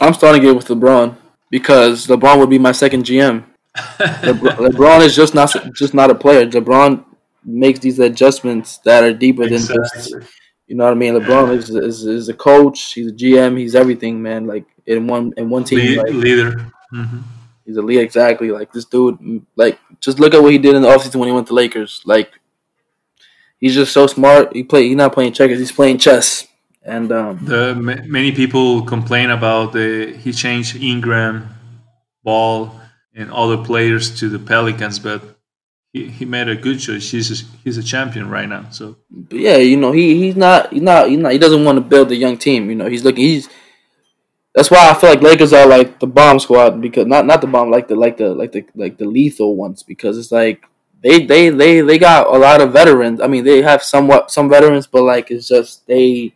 I'm 0.00 0.12
starting 0.12 0.44
it 0.44 0.54
with 0.54 0.66
LeBron 0.66 1.16
because 1.48 2.06
LeBron 2.08 2.38
would 2.38 2.50
be 2.50 2.58
my 2.58 2.72
second 2.72 3.04
GM. 3.04 3.44
LeBron, 3.76 4.56
LeBron 4.68 5.00
is 5.02 5.14
just 5.16 5.34
not 5.34 5.54
just 5.72 5.94
not 5.94 6.10
a 6.10 6.14
player. 6.14 6.44
LeBron 6.44 7.04
makes 7.44 7.78
these 7.78 7.98
adjustments 8.00 8.78
that 8.78 9.04
are 9.04 9.14
deeper 9.14 9.44
exactly. 9.44 9.76
than 9.76 10.20
just 10.20 10.32
you 10.66 10.74
know 10.74 10.84
what 10.84 10.90
I 10.90 10.94
mean. 10.94 11.14
LeBron 11.14 11.56
is, 11.56 11.70
is 11.70 12.04
is 12.04 12.28
a 12.28 12.34
coach. 12.34 12.92
He's 12.94 13.06
a 13.06 13.14
GM. 13.14 13.58
He's 13.58 13.76
everything, 13.76 14.20
man. 14.20 14.46
Like 14.46 14.66
in 14.84 15.06
one 15.06 15.32
in 15.36 15.48
one 15.48 15.62
team, 15.64 15.78
Lead, 15.78 15.98
like, 15.98 16.08
leader. 16.08 16.52
Mm-hmm. 16.92 17.20
He's 17.64 17.76
a 17.76 17.82
leader 17.82 18.02
exactly. 18.02 18.50
Like 18.50 18.72
this 18.72 18.84
dude, 18.84 19.46
like 19.54 19.78
just 20.00 20.18
look 20.18 20.34
at 20.34 20.42
what 20.42 20.52
he 20.52 20.58
did 20.58 20.74
in 20.74 20.82
the 20.82 20.88
offseason 20.88 21.16
when 21.16 21.28
he 21.28 21.34
went 21.34 21.46
to 21.46 21.54
Lakers. 21.54 22.02
Like 22.04 22.32
he's 23.60 23.74
just 23.74 23.92
so 23.92 24.08
smart. 24.08 24.52
He 24.54 24.64
play. 24.64 24.88
He's 24.88 24.96
not 24.96 25.12
playing 25.12 25.32
checkers. 25.32 25.60
He's 25.60 25.72
playing 25.72 25.98
chess. 25.98 26.48
And 26.86 27.10
um, 27.10 27.44
the 27.44 27.74
many 27.74 28.30
people 28.30 28.82
complain 28.82 29.30
about 29.30 29.72
the 29.72 30.16
he 30.16 30.32
changed 30.32 30.76
Ingram, 30.76 31.48
Ball, 32.22 32.80
and 33.12 33.30
other 33.32 33.58
players 33.58 34.20
to 34.20 34.28
the 34.28 34.38
Pelicans, 34.38 35.00
but 35.00 35.20
he, 35.92 36.08
he 36.08 36.24
made 36.24 36.48
a 36.48 36.54
good 36.54 36.78
choice. 36.78 37.10
He's 37.10 37.42
a, 37.42 37.44
he's 37.64 37.76
a 37.76 37.82
champion 37.82 38.30
right 38.30 38.48
now. 38.48 38.70
So 38.70 38.98
yeah, 39.30 39.56
you 39.56 39.76
know 39.76 39.90
he 39.90 40.14
he's 40.14 40.36
not 40.36 40.72
he's 40.72 40.82
not 40.82 41.08
he's 41.08 41.18
not 41.18 41.32
he 41.32 41.38
doesn't 41.38 41.64
want 41.64 41.76
to 41.76 41.80
build 41.80 42.12
a 42.12 42.16
young 42.16 42.38
team. 42.38 42.70
You 42.70 42.76
know 42.76 42.86
he's 42.86 43.02
looking 43.02 43.24
he's 43.24 43.48
that's 44.54 44.70
why 44.70 44.88
I 44.88 44.94
feel 44.94 45.10
like 45.10 45.22
Lakers 45.22 45.52
are 45.52 45.66
like 45.66 45.98
the 45.98 46.06
bomb 46.06 46.38
squad 46.38 46.80
because 46.80 47.06
not 47.06 47.26
not 47.26 47.40
the 47.40 47.48
bomb 47.48 47.68
like 47.68 47.88
the 47.88 47.96
like 47.96 48.16
the 48.16 48.32
like 48.32 48.52
the 48.52 48.64
like 48.76 48.96
the 48.96 49.06
lethal 49.06 49.56
ones 49.56 49.82
because 49.82 50.16
it's 50.18 50.30
like 50.30 50.64
they 51.02 51.26
they 51.26 51.48
they 51.48 51.80
they 51.80 51.98
got 51.98 52.28
a 52.28 52.38
lot 52.38 52.60
of 52.60 52.72
veterans. 52.72 53.20
I 53.20 53.26
mean 53.26 53.42
they 53.42 53.62
have 53.62 53.82
somewhat 53.82 54.30
some 54.30 54.48
veterans, 54.48 54.86
but 54.86 55.02
like 55.02 55.32
it's 55.32 55.48
just 55.48 55.84
they 55.88 56.32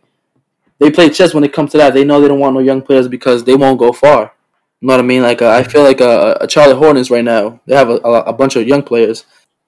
they 0.81 0.89
play 0.89 1.09
chess 1.09 1.33
when 1.33 1.43
it 1.43 1.53
comes 1.53 1.71
to 1.71 1.77
that. 1.77 1.93
They 1.93 2.03
know 2.03 2.19
they 2.19 2.27
don't 2.27 2.39
want 2.39 2.55
no 2.55 2.59
young 2.59 2.81
players 2.81 3.07
because 3.07 3.43
they 3.43 3.55
won't 3.55 3.79
go 3.79 3.93
far. 3.93 4.33
You 4.79 4.87
know 4.87 4.95
what 4.95 4.99
I 4.99 5.03
mean? 5.03 5.21
Like 5.21 5.41
uh, 5.43 5.51
I 5.51 5.61
feel 5.61 5.83
like 5.83 6.01
a, 6.01 6.39
a 6.41 6.49
Charlotte 6.49 6.77
Hornets 6.77 7.11
right 7.11 7.23
now. 7.23 7.61
They 7.67 7.75
have 7.75 7.89
a, 7.89 7.97
a, 7.97 8.21
a, 8.23 8.33
bunch 8.33 8.55
of 8.55 8.67
young 8.67 8.81
players. 8.81 9.25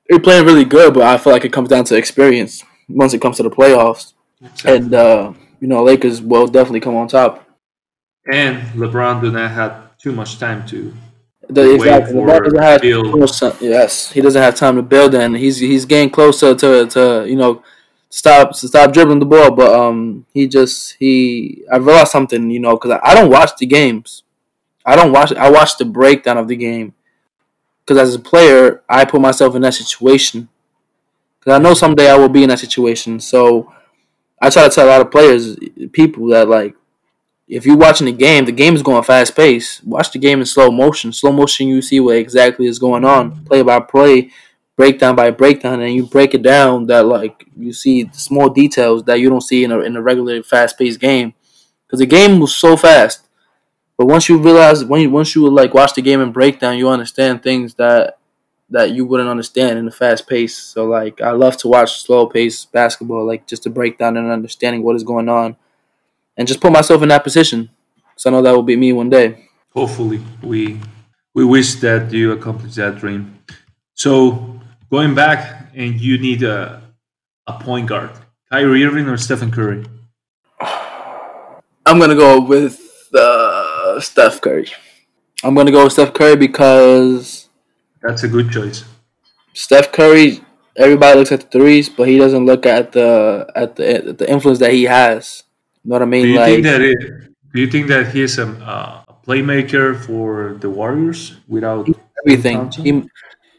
They're 0.10 0.20
playing 0.20 0.46
really 0.46 0.66
good, 0.66 0.96
but 0.96 1.04
I 1.04 1.20
feel 1.20 1.32
like 1.32 1.46
it 1.46 1.54
comes 1.54 1.70
down 1.70 1.86
to 1.86 1.96
experience 1.96 2.64
once 2.90 3.14
it 3.14 3.22
comes 3.22 3.38
to 3.38 3.44
the 3.44 3.52
playoffs. 3.52 4.14
Exactly. 4.42 4.76
And 4.76 4.94
uh, 4.96 5.34
you 5.60 5.68
know, 5.68 5.84
Lakers 5.84 6.20
will 6.20 6.48
definitely 6.48 6.80
come 6.80 6.96
on 6.96 7.08
top. 7.08 7.48
And 8.32 8.64
LeBron 8.74 9.22
do 9.22 9.32
not 9.32 9.52
have 9.52 9.96
too 10.00 10.14
much 10.14 10.40
time 10.40 10.66
to. 10.68 10.92
The, 11.48 11.76
exactly. 11.76 12.16
LeBron 12.16 12.44
doesn't 12.44 12.64
have 12.64 12.82
build. 12.82 13.62
yes, 13.62 14.12
he 14.12 14.20
doesn't 14.20 14.42
have 14.42 14.56
time 14.56 14.78
to 14.78 14.82
build, 14.82 15.14
and 15.14 15.38
he's 15.38 15.60
he's 15.60 15.86
getting 15.86 16.10
closer 16.10 16.56
to 16.56 16.88
to 16.88 17.26
you 17.28 17.36
know 17.36 17.62
stop 18.14 18.54
stop 18.54 18.94
dribbling 18.94 19.18
the 19.18 19.26
ball. 19.26 19.52
But 19.52 19.74
um, 19.74 20.26
he 20.34 20.48
just 20.48 20.96
he 21.00 21.64
I 21.72 21.78
realized 21.78 22.12
something, 22.12 22.50
you 22.52 22.60
know, 22.60 22.76
because 22.76 22.92
I, 22.92 23.00
I, 23.12 23.16
don't 23.16 23.32
watch 23.32 23.52
the 23.58 23.66
games. 23.66 24.24
I 24.86 24.96
don't 24.96 25.12
watch. 25.12 25.34
I 25.34 25.50
watch 25.50 25.78
the 25.78 25.86
breakdown 25.86 26.38
of 26.38 26.48
the 26.48 26.56
game. 26.56 26.94
Because 27.84 28.10
as 28.10 28.16
a 28.16 28.20
player, 28.20 28.84
I 28.88 29.04
put 29.04 29.20
myself 29.20 29.56
in 29.56 29.64
that 29.64 29.74
situation. 29.74 30.48
Because 31.40 31.60
I 31.60 31.62
know 31.62 31.74
someday 31.74 32.10
I 32.10 32.18
will 32.18 32.30
be 32.30 32.44
in 32.44 32.50
that 32.50 32.60
situation. 32.60 33.20
So 33.20 33.74
I 34.40 34.50
try 34.50 34.64
to 34.64 34.70
tell 34.70 34.88
a 34.88 34.90
lot 34.90 35.02
of 35.02 35.12
players, 35.12 35.58
people 35.92 36.28
that 36.28 36.48
like, 36.48 36.76
if 37.50 37.66
you're 37.66 37.76
watching 37.76 38.06
the 38.06 38.14
game, 38.14 38.46
the 38.46 38.54
game 38.54 38.76
is 38.76 38.84
going 38.84 39.04
fast 39.04 39.36
pace. 39.36 39.84
Watch 39.84 40.12
the 40.12 40.20
game 40.20 40.40
in 40.40 40.46
slow 40.46 40.72
motion. 40.72 41.12
Slow 41.12 41.34
motion, 41.34 41.68
you 41.68 41.82
see 41.82 42.00
what 42.00 42.16
exactly 42.16 42.68
is 42.68 42.80
going 42.80 43.04
on, 43.04 43.44
play 43.44 43.62
by 43.64 43.82
play 43.82 44.32
breakdown 44.76 45.16
by 45.16 45.30
breakdown 45.32 45.82
and 45.82 45.94
you 45.94 46.06
break 46.06 46.34
it 46.34 46.42
down 46.42 46.88
that 46.88 47.06
like 47.06 47.46
you 47.56 47.74
see 47.74 48.10
small 48.14 48.50
details 48.50 49.04
that 49.04 49.20
you 49.20 49.30
don't 49.30 49.42
see 49.42 49.64
in 49.64 49.72
a, 49.72 49.80
in 49.80 49.96
a 49.96 50.02
regular 50.02 50.42
fast 50.44 50.78
paced 50.78 51.00
game. 51.00 51.34
Because 51.86 52.00
the 52.00 52.06
game 52.06 52.40
was 52.40 52.56
so 52.56 52.76
fast. 52.76 53.28
But 53.98 54.08
once 54.08 54.28
you 54.28 54.40
realize 54.40 54.84
when 54.84 55.02
you, 55.02 55.10
once 55.12 55.36
you 55.36 55.48
like 55.50 55.74
watch 55.74 55.94
the 55.94 56.02
game 56.02 56.22
and 56.22 56.34
breakdown 56.34 56.78
you 56.78 56.90
understand 56.90 57.44
things 57.44 57.76
that 57.76 58.18
that 58.70 58.92
you 58.92 59.06
wouldn't 59.06 59.30
understand 59.30 59.78
in 59.78 59.86
the 59.86 59.92
fast 59.92 60.28
pace. 60.28 60.58
So 60.58 60.86
like 60.86 61.22
i 61.22 61.32
love 61.32 61.58
to 61.58 61.68
watch 61.68 62.02
slow 62.02 62.26
pace 62.26 62.66
basketball 62.66 63.26
like 63.26 63.46
just 63.46 63.64
to 63.64 63.70
break 63.70 64.00
down 64.00 64.18
and 64.18 64.32
understanding 64.32 64.82
what 64.82 64.96
is 64.96 65.04
going 65.04 65.30
on 65.30 65.56
and 66.36 66.48
just 66.48 66.62
put 66.62 66.72
myself 66.72 67.04
in 67.04 67.10
that 67.10 67.24
position. 67.24 67.70
So 68.16 68.30
i 68.30 68.34
know 68.34 68.42
that 68.42 68.56
will 68.56 68.64
be 68.64 68.76
me 68.76 68.92
one 68.92 69.12
day. 69.12 69.50
Hopefully 69.76 70.22
we 70.42 70.80
we 71.36 71.46
wish 71.46 71.76
that 71.76 72.12
you 72.12 72.32
accomplish 72.32 72.76
that 72.76 72.98
dream. 72.98 73.40
So 73.94 74.53
Going 74.94 75.16
back, 75.16 75.72
and 75.74 76.00
you 76.00 76.20
need 76.20 76.44
a, 76.44 76.80
a 77.48 77.54
point 77.54 77.88
guard. 77.88 78.12
Kyrie 78.52 78.86
Irving 78.86 79.08
or 79.08 79.18
Stephen 79.18 79.50
Curry? 79.50 79.84
I'm 81.84 81.98
gonna 81.98 82.14
go 82.14 82.40
with 82.40 82.80
uh, 83.12 84.00
Steph 84.00 84.40
Curry. 84.40 84.68
I'm 85.44 85.56
gonna 85.56 85.72
go 85.72 85.86
with 85.86 85.94
Steph 85.94 86.14
Curry 86.14 86.36
because 86.36 87.50
that's 88.04 88.22
a 88.22 88.28
good 88.28 88.52
choice. 88.52 88.86
Steph 89.54 89.92
Curry. 89.92 90.42
Everybody 90.76 91.18
looks 91.18 91.32
at 91.32 91.42
the 91.42 91.48
threes, 91.48 91.90
but 91.90 92.08
he 92.08 92.20
doesn't 92.20 92.46
look 92.46 92.68
at 92.68 92.92
the 92.92 93.52
at 93.56 93.76
the 93.76 93.96
at 93.96 94.18
the 94.20 94.30
influence 94.30 94.60
that 94.60 94.74
he 94.74 94.84
has. 94.84 95.42
You 95.84 95.90
know 95.90 95.94
what 95.96 96.02
I 96.04 96.06
mean? 96.06 96.22
Do 96.22 96.30
you 96.30 96.38
like, 96.38 96.52
think 96.52 96.64
that 96.66 96.82
it, 96.82 96.98
do 97.52 97.62
you 97.62 97.66
think 97.66 97.88
that 97.88 98.14
he's 98.14 98.38
a, 98.38 98.48
uh, 98.48 99.06
a 99.08 99.14
playmaker 99.26 100.00
for 100.06 100.54
the 100.62 100.70
Warriors 100.70 101.38
without 101.48 101.90
everything? 102.24 102.70
He, 102.70 103.10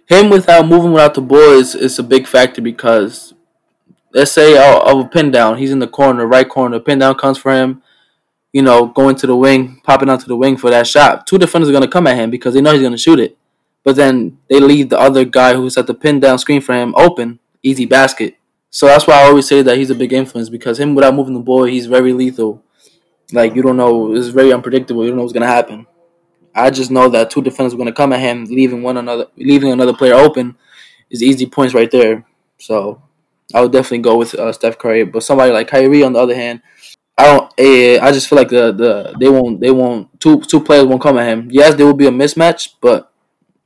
him 0.07 0.31
without 0.31 0.67
moving 0.67 0.93
without 0.93 1.15
the 1.15 1.21
ball 1.21 1.53
is, 1.53 1.75
is 1.75 1.99
a 1.99 2.03
big 2.03 2.27
factor 2.27 2.61
because 2.61 3.35
let's 4.13 4.33
say 4.33 4.57
oh, 4.57 4.81
of 4.81 5.07
a 5.07 5.09
pin 5.09 5.31
down, 5.31 5.59
he's 5.59 5.73
in 5.73 5.79
the 5.79 5.89
corner, 5.89 6.27
right 6.27 6.49
corner, 6.49 6.79
pin 6.81 6.99
down 6.99 7.17
comes 7.17 7.39
for 7.39 7.53
him, 7.53 7.83
you 8.53 8.63
know, 8.63 8.87
going 8.87 9.17
to 9.17 9.27
the 9.27 9.37
wing, 9.37 9.81
popping 9.83 10.09
out 10.09 10.21
to 10.21 10.27
the 10.27 10.37
wing 10.37 10.57
for 10.57 10.71
that 10.71 10.87
shot. 10.87 11.27
Two 11.27 11.39
defenders 11.39 11.69
are 11.69 11.73
gonna 11.73 11.89
come 11.89 12.07
at 12.07 12.17
him 12.17 12.31
because 12.31 12.55
they 12.55 12.61
know 12.61 12.73
he's 12.73 12.83
gonna 12.83 12.97
shoot 12.97 13.19
it. 13.19 13.37
But 13.83 13.97
then 13.97 14.39
they 14.49 14.61
leave 14.61 14.89
the 14.89 14.99
other 14.99 15.25
guy 15.25 15.55
who's 15.55 15.77
at 15.77 15.87
the 15.87 15.95
pin 15.95 16.21
down 16.21 16.39
screen 16.39 16.61
for 16.61 16.75
him 16.75 16.95
open, 16.97 17.39
easy 17.63 17.85
basket. 17.87 18.37
So 18.71 18.87
that's 18.87 19.07
why 19.07 19.15
I 19.15 19.27
always 19.27 19.47
say 19.47 19.63
that 19.63 19.77
he's 19.77 19.91
a 19.91 19.95
big 19.95 20.13
influence 20.13 20.49
because 20.49 20.81
him 20.81 20.95
without 20.95 21.15
moving 21.15 21.35
the 21.35 21.41
ball, 21.41 21.65
he's 21.65 21.87
very 21.87 22.13
lethal. 22.13 22.63
Like 23.33 23.55
you 23.55 23.63
don't 23.63 23.77
know, 23.77 24.15
it's 24.15 24.29
very 24.29 24.53
unpredictable. 24.53 25.03
You 25.03 25.11
don't 25.11 25.19
know 25.19 25.23
what's 25.23 25.33
gonna 25.33 25.47
happen. 25.47 25.87
I 26.55 26.71
just 26.71 26.91
know 26.91 27.09
that 27.09 27.31
two 27.31 27.43
defenders 27.43 27.75
are 27.75 27.77
going 27.77 27.87
to 27.87 27.93
come 27.93 28.13
at 28.13 28.21
him, 28.21 28.45
leaving 28.45 28.83
one 28.83 28.97
another, 28.97 29.27
leaving 29.37 29.73
another 29.73 29.95
player 29.95 30.15
open, 30.15 30.57
is 31.11 31.23
easy 31.23 31.47
points 31.47 31.75
right 31.75 31.91
there. 31.91 32.25
So 32.59 33.03
I 33.53 33.61
would 33.61 33.73
definitely 33.73 33.99
go 33.99 34.17
with 34.17 34.35
uh, 34.35 34.53
Steph 34.53 34.79
Curry. 34.79 35.05
But 35.05 35.23
somebody 35.23 35.53
like 35.53 35.69
Kyrie, 35.69 36.05
on 36.05 36.13
the 36.13 36.21
other 36.21 36.35
hand, 36.35 36.63
I 37.19 37.25
don't. 37.25 37.53
Eh, 37.59 37.99
I 38.01 38.13
just 38.13 38.29
feel 38.29 38.39
like 38.39 38.49
the, 38.49 38.73
the 38.73 39.17
they 39.19 39.29
won't 39.29 39.61
they 39.61 39.71
won't 39.71 40.21
two 40.21 40.41
two 40.43 40.61
players 40.61 40.87
won't 40.87 41.03
come 41.03 41.19
at 41.19 41.29
him. 41.29 41.49
Yes, 41.51 41.75
there 41.75 41.87
will 41.87 41.95
be 41.95 42.07
a 42.07 42.11
mismatch, 42.11 42.71
but 42.81 43.13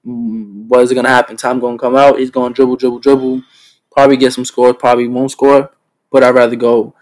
mm, 0.07 0.67
what 0.67 0.83
is 0.83 0.91
it 0.91 0.95
gonna 0.95 1.09
happen? 1.09 1.37
Time 1.37 1.59
gonna 1.59 1.79
come 1.79 1.97
out. 1.97 2.19
He's 2.19 2.31
gonna 2.31 2.55
dribble, 2.55 2.77
dribble, 2.77 2.99
dribble. 2.99 3.43
Probably 3.91 4.19
get 4.19 4.35
some 4.35 4.45
scores. 4.45 4.77
Probably 4.79 5.09
won't 5.09 5.31
score. 5.31 5.71
But 6.11 6.25
I'd 6.25 6.35
rather 6.35 6.57
go 6.57 6.95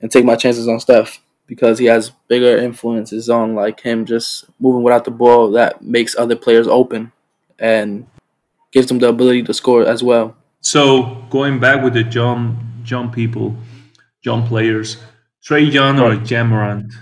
and 0.00 0.10
take 0.10 0.24
my 0.24 0.36
chances 0.36 0.68
on 0.68 0.80
Steph 0.80 1.20
because 1.46 1.78
he 1.78 1.86
has 1.86 2.10
bigger 2.28 2.56
influences 2.56 3.30
on 3.30 3.54
like 3.54 3.80
him 3.80 4.04
just 4.04 4.46
moving 4.60 4.82
without 4.82 5.04
the 5.04 5.10
ball 5.10 5.50
that 5.52 5.82
makes 5.82 6.16
other 6.16 6.36
players 6.36 6.66
open 6.66 7.12
and 7.58 8.06
gives 8.72 8.88
them 8.88 8.98
the 8.98 9.08
ability 9.08 9.42
to 9.42 9.54
score 9.54 9.86
as 9.86 10.02
well. 10.02 10.36
So 10.60 11.24
going 11.30 11.60
back 11.60 11.82
with 11.82 11.94
the 11.94 12.02
jump 12.02 12.58
jump 12.82 13.14
people, 13.14 13.56
jump 14.22 14.46
players, 14.46 14.96
Trae 15.42 15.70
Young 15.72 16.00
or 16.00 16.14
Ja 16.14 16.44
Morant? 16.44 16.92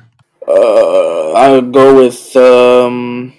Uh, 0.47 1.33
I'll 1.33 1.63
go 1.63 1.97
with 1.97 2.37
um, 2.37 3.33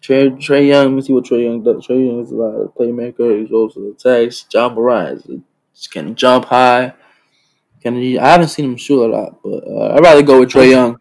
Trey, 0.00 0.30
Trae 0.30 0.68
Young. 0.68 0.86
Let 0.86 0.94
me 0.94 1.02
see 1.02 1.12
what 1.14 1.24
Trae 1.24 1.44
Young 1.44 1.62
does. 1.62 1.86
Trae 1.86 2.06
Young 2.06 2.22
is 2.22 2.30
a 2.30 2.34
lot 2.34 2.54
of 2.54 2.74
playmaker. 2.74 3.40
He's 3.40 3.50
also 3.50 3.90
attacks. 3.90 4.44
Ja 4.52 4.68
Morant 4.68 5.44
can 5.86 6.14
jump 6.14 6.46
high. 6.46 6.92
Kennedy. 7.82 8.18
I 8.18 8.28
haven't 8.28 8.48
seen 8.48 8.64
him 8.64 8.76
shoot 8.76 9.04
a 9.04 9.08
lot, 9.08 9.42
but 9.42 9.64
uh, 9.66 9.94
I'd 9.94 10.02
rather 10.02 10.22
go 10.22 10.40
with 10.40 10.50
Trae 10.50 10.70
Young. 10.70 11.00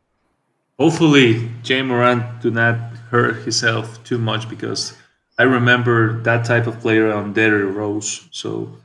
Hopefully, 0.79 1.49
Ja 1.63 1.83
Morant 1.83 2.41
do 2.41 2.51
not 2.51 2.75
hurt 3.09 3.43
himself 3.43 4.03
too 4.03 4.17
much 4.17 4.47
because 4.49 4.93
I 5.39 5.43
remember 5.43 6.21
that 6.21 6.45
type 6.45 6.67
of 6.67 6.79
player 6.79 7.11
on 7.11 7.33
Derrick 7.33 7.75
Rose. 7.75 8.27
So 8.31 8.75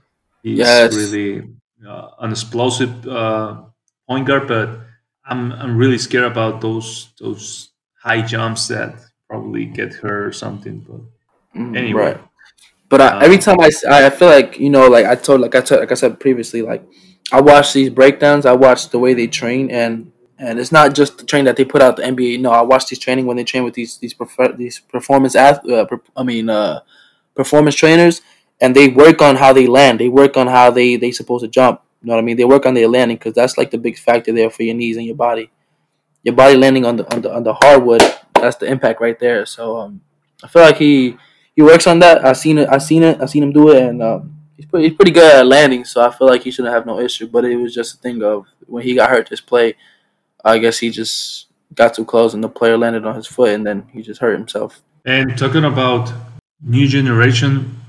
he's 0.42 0.58
yes. 0.58 0.94
really 0.94 1.48
uh, 1.86 2.08
an 2.20 2.30
explosive 2.30 3.06
uh, 3.06 3.62
point 4.08 4.26
guard, 4.26 4.48
but 4.48 4.80
I'm 5.24 5.52
I'm 5.52 5.76
really 5.76 5.98
scared 5.98 6.24
about 6.24 6.60
those 6.60 7.12
those 7.20 7.70
high 8.02 8.22
jumps 8.22 8.68
that 8.68 8.96
probably 9.28 9.66
get 9.66 9.94
her 9.94 10.26
or 10.26 10.32
something. 10.32 10.80
But 10.80 11.00
Mm, 11.54 11.76
anyway, 11.76 12.02
right. 12.02 12.20
But 12.88 13.00
I, 13.00 13.24
every 13.24 13.36
um, 13.36 13.42
time 13.42 13.60
I 13.60 14.10
feel 14.10 14.28
like 14.28 14.58
you 14.58 14.70
know, 14.70 14.88
like 14.88 15.06
I 15.06 15.14
told, 15.14 15.40
like 15.40 15.54
I 15.54 15.60
told, 15.60 15.80
like 15.80 15.90
I 15.92 15.94
said 15.94 16.20
previously, 16.20 16.62
like 16.62 16.84
I 17.30 17.40
watch 17.40 17.72
these 17.72 17.90
breakdowns. 17.90 18.46
I 18.46 18.52
watch 18.52 18.88
the 18.90 18.98
way 18.98 19.14
they 19.14 19.26
train, 19.26 19.70
and 19.70 20.12
and 20.38 20.58
it's 20.58 20.72
not 20.72 20.94
just 20.94 21.18
the 21.18 21.24
train 21.24 21.44
that 21.44 21.56
they 21.56 21.64
put 21.64 21.82
out 21.82 21.96
the 21.96 22.04
NBA. 22.04 22.38
No, 22.38 22.50
I 22.50 22.62
watch 22.62 22.88
these 22.88 22.98
training 22.98 23.26
when 23.26 23.36
they 23.36 23.44
train 23.44 23.64
with 23.64 23.74
these 23.74 23.98
these 23.98 24.14
prefer, 24.14 24.52
these 24.52 24.80
performance 24.80 25.36
ath- 25.36 25.68
uh, 25.68 25.86
I 26.16 26.22
mean 26.22 26.50
uh, 26.50 26.80
performance 27.34 27.74
trainers, 27.74 28.22
and 28.60 28.74
they 28.74 28.88
work 28.88 29.22
on 29.22 29.36
how 29.36 29.52
they 29.52 29.66
land. 29.66 30.00
They 30.00 30.08
work 30.08 30.36
on 30.36 30.46
how 30.46 30.70
they 30.70 30.96
they 30.96 31.12
supposed 31.12 31.44
to 31.44 31.48
jump. 31.48 31.80
You 32.02 32.08
know 32.08 32.14
what 32.14 32.22
I 32.22 32.24
mean? 32.24 32.36
They 32.36 32.44
work 32.44 32.66
on 32.66 32.74
their 32.74 32.88
landing 32.88 33.16
because 33.16 33.34
that's 33.34 33.56
like 33.56 33.70
the 33.70 33.78
big 33.78 33.96
factor 33.98 34.32
there 34.32 34.50
for 34.50 34.64
your 34.64 34.74
knees 34.74 34.96
and 34.96 35.06
your 35.06 35.14
body. 35.16 35.50
Your 36.22 36.34
body 36.34 36.56
landing 36.56 36.84
on 36.84 36.96
the 36.96 37.14
on 37.14 37.22
the 37.22 37.34
on 37.34 37.42
the 37.44 37.54
hardwood. 37.54 38.02
That's 38.34 38.56
the 38.56 38.66
impact 38.66 39.00
right 39.00 39.18
there. 39.18 39.46
So 39.46 39.76
um, 39.78 40.00
I 40.42 40.48
feel 40.48 40.62
like 40.62 40.76
he 40.76 41.16
he 41.54 41.62
works 41.62 41.86
on 41.86 41.98
that. 42.00 42.24
I 42.24 42.32
seen 42.32 42.58
it. 42.58 42.68
I 42.68 42.78
seen 42.78 43.02
it. 43.02 43.20
I 43.20 43.26
seen 43.26 43.42
him 43.42 43.52
do 43.52 43.70
it, 43.70 43.82
and 43.82 44.02
um, 44.02 44.31
he's 44.62 44.70
pretty 44.70 44.88
he's 44.88 44.96
pretty 44.96 45.10
good 45.10 45.34
at 45.34 45.46
landing. 45.46 45.84
So 45.84 46.06
I 46.06 46.10
feel 46.10 46.28
like 46.28 46.42
he 46.42 46.50
shouldn't 46.50 46.74
have 46.74 46.86
no 46.86 47.00
issue. 47.00 47.26
But 47.26 47.44
it 47.44 47.56
was 47.56 47.74
just 47.74 47.94
a 47.94 47.98
thing 47.98 48.22
of 48.22 48.46
when 48.66 48.82
he 48.82 48.94
got 48.94 49.10
hurt 49.10 49.28
this 49.28 49.40
play. 49.40 49.74
I 50.44 50.58
guess 50.58 50.78
he 50.78 50.90
just 50.90 51.46
got 51.74 51.94
too 51.94 52.04
close, 52.04 52.34
and 52.34 52.42
the 52.42 52.48
player 52.48 52.76
landed 52.76 53.06
on 53.06 53.14
his 53.14 53.26
foot, 53.26 53.50
and 53.50 53.66
then 53.66 53.86
he 53.92 54.02
just 54.02 54.20
hurt 54.20 54.36
himself. 54.36 54.80
and 55.04 55.36
talking 55.36 55.64
about 55.64 56.12
new 56.60 56.86
generation, 56.86 57.80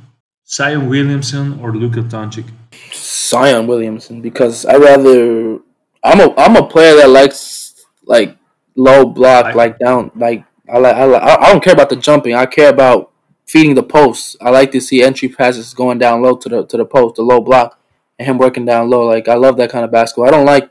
Zion 0.47 0.89
Williamson 0.89 1.59
or 1.59 1.75
Luka 1.75 2.01
Doncic. 2.01 2.45
Zion 2.93 3.67
Williamson 3.67 4.21
because 4.21 4.65
I 4.65 4.77
rather 4.77 5.59
I'm 6.03 6.19
a 6.19 6.33
I'm 6.37 6.55
a 6.55 6.67
player 6.67 6.95
that 6.97 7.09
likes 7.09 7.85
like 8.05 8.37
low 8.75 9.05
block 9.05 9.45
I, 9.45 9.53
like 9.53 9.79
down 9.79 10.11
like 10.15 10.45
I 10.67 10.77
like 10.79 10.95
I, 10.95 11.05
like, 11.05 11.21
I 11.21 11.35
I 11.35 11.51
don't 11.51 11.63
care 11.63 11.73
about 11.73 11.89
the 11.89 11.95
jumping 11.95 12.35
I 12.35 12.45
care 12.45 12.69
about 12.69 13.12
feeding 13.45 13.75
the 13.75 13.83
post 13.83 14.37
I 14.41 14.49
like 14.49 14.71
to 14.71 14.81
see 14.81 15.03
entry 15.03 15.29
passes 15.29 15.73
going 15.73 15.97
down 15.97 16.21
low 16.21 16.35
to 16.35 16.49
the 16.49 16.65
to 16.65 16.77
the 16.77 16.85
post 16.85 17.15
the 17.15 17.21
low 17.21 17.41
block 17.41 17.79
and 18.17 18.27
him 18.27 18.37
working 18.37 18.65
down 18.65 18.89
low 18.89 19.05
like 19.05 19.27
I 19.27 19.35
love 19.35 19.57
that 19.57 19.69
kind 19.69 19.85
of 19.85 19.91
basketball 19.91 20.27
I 20.27 20.31
don't 20.31 20.45
like 20.45 20.69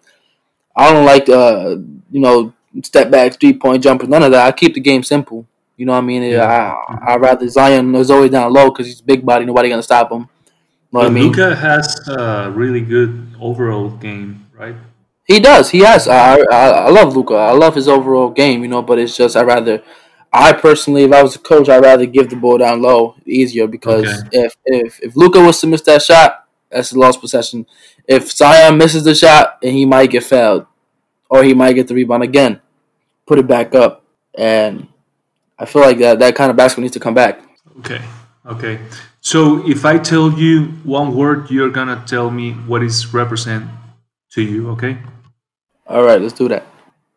I 0.77 0.93
don't 0.93 1.05
like 1.05 1.29
uh 1.29 1.77
you 2.11 2.21
know 2.21 2.53
step 2.83 3.11
back 3.11 3.39
three 3.39 3.53
point 3.53 3.83
jumpers 3.83 4.09
none 4.09 4.23
of 4.23 4.31
that 4.33 4.47
I 4.47 4.53
keep 4.53 4.75
the 4.75 4.81
game 4.81 5.03
simple 5.03 5.47
you 5.77 5.87
know 5.87 5.93
what 5.93 5.99
I 5.99 6.03
mean 6.03 6.23
yeah. 6.23 6.75
I. 6.89 7.13
I 7.13 7.17
rather 7.17 7.49
Zion 7.49 7.95
is 7.95 8.11
always 8.11 8.31
down 8.31 8.53
low 8.53 8.71
because 8.71 8.87
he's 8.87 9.01
big 9.01 9.25
body 9.25 9.45
nobody 9.45 9.69
gonna 9.69 9.83
stop 9.83 10.11
him 10.11 10.29
know 10.93 11.01
what 11.01 11.05
I 11.05 11.09
But 11.09 11.15
mean 11.15 11.25
Luka 11.25 11.55
has 11.55 12.09
a 12.09 12.51
really 12.55 12.81
good 12.81 13.35
overall 13.41 13.91
game, 13.91 14.47
right? 14.57 14.77
He 15.25 15.41
does. 15.41 15.71
He 15.71 15.81
has. 15.81 16.09
I, 16.09 16.39
I 16.51 16.69
I 16.69 16.91
love 16.91 17.17
Luka. 17.17 17.35
I 17.35 17.53
love 17.53 17.75
his 17.75 17.89
overall 17.89 18.31
game. 18.31 18.63
You 18.63 18.69
know, 18.69 18.83
but 18.83 18.99
it's 18.99 19.17
just 19.17 19.37
I 19.37 19.43
rather. 19.43 19.83
I 20.33 20.53
personally, 20.55 21.05
if 21.05 21.13
I 21.13 21.23
was 21.23 21.37
a 21.37 21.39
coach, 21.39 21.69
I'd 21.69 21.83
rather 21.83 22.07
give 22.07 22.31
the 22.31 22.37
ball 22.37 22.59
down 22.59 22.81
low, 22.81 23.17
easier 23.27 23.65
Okay. 23.65 23.71
because 23.73 24.25
if 24.33 24.57
if 24.65 25.01
if 25.03 25.17
Luka 25.17 25.41
was 25.41 25.61
to 25.61 25.67
miss 25.67 25.83
that 25.83 26.03
shot, 26.03 26.47
that's 26.71 26.93
a 26.93 26.99
lost 26.99 27.21
possession. 27.21 27.67
If 28.09 28.33
Zion 28.33 28.79
misses 28.79 29.05
the 29.05 29.15
shot, 29.15 29.59
and 29.63 29.73
he 29.73 29.85
might 29.85 30.11
get 30.11 30.25
fouled, 30.25 30.67
or 31.29 31.43
he 31.45 31.53
might 31.55 31.75
get 31.75 31.89
the 31.89 31.95
rebound 31.95 32.23
again, 32.23 32.61
put 33.27 33.39
it 33.39 33.47
back 33.47 33.75
up, 33.75 34.05
and 34.35 34.89
I 35.59 35.67
feel 35.67 35.83
like 35.83 35.99
that 35.99 36.19
that 36.21 36.35
kind 36.35 36.51
of 36.51 36.57
basketball 36.57 36.83
needs 36.83 36.95
to 36.95 37.01
come 37.01 37.15
back. 37.15 37.41
Okay. 37.81 38.01
Okay. 38.47 38.79
So 39.21 39.69
if 39.69 39.85
I 39.85 39.99
tell 39.99 40.33
you 40.33 40.65
one 40.83 41.15
word, 41.15 41.51
you're 41.51 41.71
gonna 41.71 42.03
tell 42.07 42.31
me 42.31 42.53
what 42.53 42.83
is 42.83 43.13
represent 43.15 43.67
to 44.33 44.43
you. 44.43 44.71
Okay. 44.71 44.97
All 45.87 46.03
right, 46.05 46.21
let's 46.21 46.33
do 46.35 46.49
that. 46.49 46.65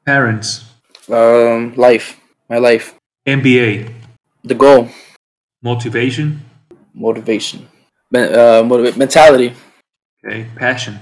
Parents, 0.06 0.66
Um, 1.10 1.74
life, 1.76 2.20
my 2.50 2.58
life, 2.58 2.94
NBA, 3.26 3.92
the 4.44 4.56
goal, 4.56 4.90
motivation. 5.62 6.42
motivation, 6.94 7.68
Men- 8.12 8.34
uh, 8.34 8.64
mentality, 8.98 9.54
Okay. 10.26 10.46
Passion, 10.56 11.00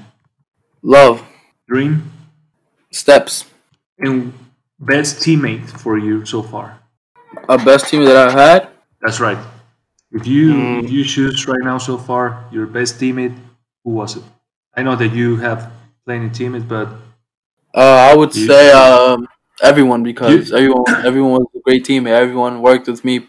love, 0.82 1.24
dream, 1.68 2.12
steps. 2.92 3.46
and 4.00 4.34
best 4.80 5.18
teammate 5.20 5.68
for 5.70 5.98
you 5.98 6.26
so 6.26 6.42
far. 6.44 6.80
A 7.50 7.58
best 7.58 7.86
teammate 7.86 8.08
that 8.08 8.18
I've 8.18 8.34
had. 8.34 8.70
That's 9.02 9.20
right. 9.20 9.38
If 10.12 10.26
you 10.28 10.54
Mm, 10.54 10.84
if 10.84 10.90
you 10.92 11.04
choose 11.04 11.48
right 11.48 11.64
now 11.64 11.78
so 11.78 11.98
far 11.98 12.46
your 12.52 12.68
best 12.68 13.00
teammate, 13.00 13.36
who 13.84 13.92
was 13.92 14.16
it? 14.18 14.24
I 14.76 14.84
know 14.84 14.96
that 14.96 15.14
you 15.14 15.38
have 15.38 15.72
plenty 16.06 16.30
teammates, 16.30 16.66
but 16.66 16.88
uh, 17.76 18.10
I 18.12 18.16
would 18.16 18.34
say 18.34 18.72
um, 18.72 19.28
everyone 19.62 20.04
because 20.04 20.50
you 20.50 20.56
everyone 20.58 21.06
everyone 21.06 21.32
was 21.32 21.48
a 21.56 21.60
great 21.60 21.86
team. 21.86 22.08
Everyone 22.08 22.62
worked 22.62 22.88
with 22.88 23.04
me, 23.06 23.28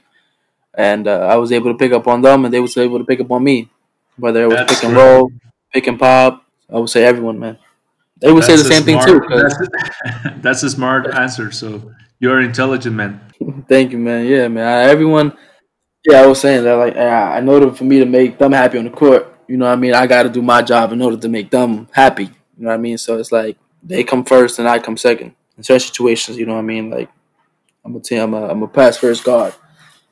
and 0.75 1.07
uh, 1.07 1.27
I 1.27 1.37
was 1.37 1.53
able 1.53 1.73
to 1.73 1.79
pick 1.79 1.93
up 1.93 2.07
on 2.07 2.23
them, 2.23 2.45
and 2.45 2.55
they 2.55 2.61
was 2.61 2.77
able 2.77 2.99
to 2.99 3.05
pick 3.05 3.21
up 3.21 3.31
on 3.31 3.45
me. 3.45 3.71
Whether 4.17 4.45
it 4.45 4.47
was 4.47 4.57
that's 4.57 4.75
pick 4.75 4.85
and 4.85 4.95
great. 4.95 5.03
roll, 5.03 5.33
pick 5.73 5.87
and 5.87 5.99
pop, 5.99 6.45
I 6.73 6.79
would 6.79 6.91
say 6.91 7.05
everyone, 7.05 7.39
man. 7.39 7.59
They 8.19 8.33
would 8.33 8.45
say 8.45 8.57
the 8.57 8.65
same 8.65 8.83
thing 8.85 9.01
too. 9.01 9.21
smart 9.27 9.29
that's 9.29 10.37
that's 10.43 10.63
a 10.63 10.71
smart 10.71 11.13
answer. 11.15 11.51
So 11.51 11.93
you're 12.21 12.41
intelligent 12.41 12.97
man. 12.97 13.21
thank 13.69 13.93
you, 13.93 13.99
man. 13.99 14.27
Yeah, 14.27 14.49
man. 14.49 14.67
I, 14.67 14.91
everyone. 14.91 15.37
Yeah, 16.07 16.21
I 16.21 16.27
was 16.27 16.41
saying 16.41 16.65
that. 16.65 16.75
Like, 16.75 16.97
I 16.97 17.39
I 17.39 17.41
know 17.41 17.59
that 17.61 17.77
for 17.77 17.85
me 17.85 17.99
to 17.99 18.05
make 18.05 18.39
them 18.39 18.53
happy 18.53 18.79
on 18.79 18.85
the 18.85 18.91
court, 18.91 19.35
you 19.49 19.57
know 19.57 19.65
what 19.67 19.73
I 19.73 19.77
mean. 19.77 19.95
I 19.95 20.07
got 20.07 20.25
to 20.25 20.29
do 20.29 20.43
my 20.43 20.63
job 20.63 20.93
in 20.93 21.01
order 21.01 21.17
to 21.17 21.29
make 21.29 21.51
them 21.51 21.89
happy. 21.93 22.25
You 22.25 22.31
know 22.59 22.69
what 22.69 22.75
I 22.75 22.79
mean. 22.79 22.99
So 22.99 23.19
it's 23.19 23.33
like 23.33 23.57
they 23.83 24.05
come 24.05 24.25
first 24.25 24.59
and 24.59 24.69
I 24.69 24.79
come 24.79 24.97
second 24.97 25.35
in 25.57 25.63
certain 25.63 25.81
situations. 25.81 26.37
You 26.37 26.47
know 26.47 26.55
what 26.55 26.61
I 26.61 26.63
mean. 26.63 26.91
Like 26.91 27.11
I'm 27.85 27.97
a 27.97 28.01
team. 28.01 28.21
I'm 28.23 28.35
a 28.35 28.49
I'm 28.49 28.63
a 28.63 28.69
pass 28.69 28.97
first 28.97 29.25
guard. 29.25 29.55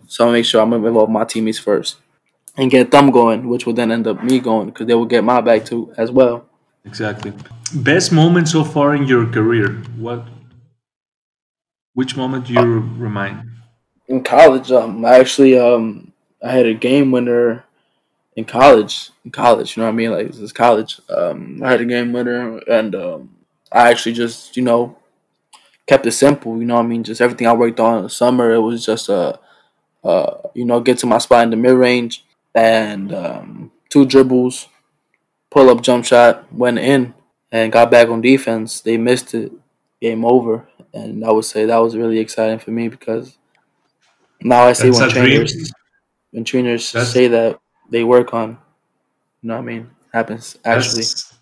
So 0.07 0.29
I 0.29 0.33
make 0.33 0.45
sure 0.45 0.61
I'm 0.61 0.71
gonna 0.71 0.87
involve 0.87 1.11
my 1.11 1.25
teammates 1.25 1.59
first 1.59 1.97
and 2.57 2.71
get 2.71 2.91
them 2.91 3.11
going, 3.11 3.49
which 3.49 3.67
will 3.67 3.73
then 3.73 3.91
end 3.91 4.07
up 4.07 4.23
me 4.23 4.41
going 4.41 4.67
because 4.67 4.87
they 4.87 4.95
will 4.95 5.07
get 5.07 5.25
my 5.25 5.41
back 5.41 5.65
too 5.65 5.93
as 5.97 6.11
well. 6.11 6.47
Exactly. 6.85 7.33
Best 7.75 8.13
moment 8.13 8.49
so 8.49 8.65
far 8.65 8.95
in 8.95 9.05
your 9.05 9.27
career. 9.27 9.83
What? 9.97 10.27
Which 11.95 12.17
moment 12.17 12.47
do 12.47 12.55
you 12.55 12.81
remind? 12.97 13.49
In 14.09 14.23
college, 14.23 14.71
um, 14.73 15.05
I 15.05 15.19
actually 15.19 15.59
um 15.59 16.13
I 16.43 16.51
had 16.53 16.67
a 16.67 16.75
game 16.75 17.11
winner 17.11 17.65
in 18.37 18.45
college. 18.45 19.11
In 19.25 19.31
college, 19.31 19.77
you 19.77 19.83
know 19.83 19.87
what 19.87 19.93
I 19.93 19.97
mean? 19.97 20.11
Like 20.11 20.27
this 20.29 20.39
is 20.39 20.53
college. 20.53 21.01
Um, 21.09 21.63
I 21.63 21.71
had 21.71 21.81
a 21.81 21.85
game 21.85 22.13
winner, 22.13 22.59
and 22.59 22.95
um, 22.95 23.37
I 23.71 23.91
actually 23.91 24.15
just 24.15 24.57
you 24.57 24.63
know 24.63 24.97
kept 25.87 26.07
it 26.07 26.13
simple. 26.13 26.59
You 26.59 26.65
know 26.65 26.77
what 26.77 26.85
I 26.85 26.89
mean? 26.89 27.05
Just 27.05 27.21
everything 27.21 27.47
I 27.47 27.53
worked 27.53 27.81
on 27.81 27.99
in 27.99 28.03
the 28.05 28.11
summer. 28.11 28.53
It 28.53 28.61
was 28.61 28.85
just 28.85 29.11
uh 29.11 29.37
uh 30.05 30.35
you 30.55 30.65
know 30.65 30.81
get 30.81 30.99
to 30.99 31.07
my 31.07 31.19
spot 31.19 31.45
in 31.45 31.51
the 31.51 31.57
mid 31.57 31.75
range 31.77 32.25
and 32.55 33.13
um, 33.15 33.73
two 33.91 34.05
dribbles, 34.07 34.69
pull 35.51 35.71
up 35.71 35.83
jump 35.83 36.05
shot, 36.05 36.53
went 36.53 36.79
in, 36.79 37.15
and 37.51 37.73
got 37.73 37.91
back 37.91 38.09
on 38.09 38.21
defense. 38.21 38.81
They 38.81 38.97
missed 38.99 39.35
it. 39.35 39.53
Game 40.01 40.25
over. 40.25 40.69
And 40.95 41.25
I 41.25 41.31
would 41.33 41.45
say 41.45 41.65
that 41.67 41.79
was 41.79 41.97
really 41.97 42.19
exciting 42.19 42.59
for 42.59 42.71
me 42.73 42.89
because 42.89 43.39
now 44.43 44.65
I 44.65 44.73
see 44.73 44.91
That's 44.91 45.01
when 45.01 45.09
a 45.09 45.13
dream. 45.13 45.25
trainers 45.25 45.73
when 46.31 46.45
trainers 46.45 46.93
That's 46.93 47.09
say 47.09 47.29
that 47.29 47.59
they 47.91 48.05
work 48.05 48.35
on 48.35 48.51
you 49.43 49.49
know 49.49 49.55
what 49.55 49.63
I 49.63 49.65
mean 49.65 49.91
happens 50.13 50.59
actually. 50.65 51.03
that's 51.03 51.35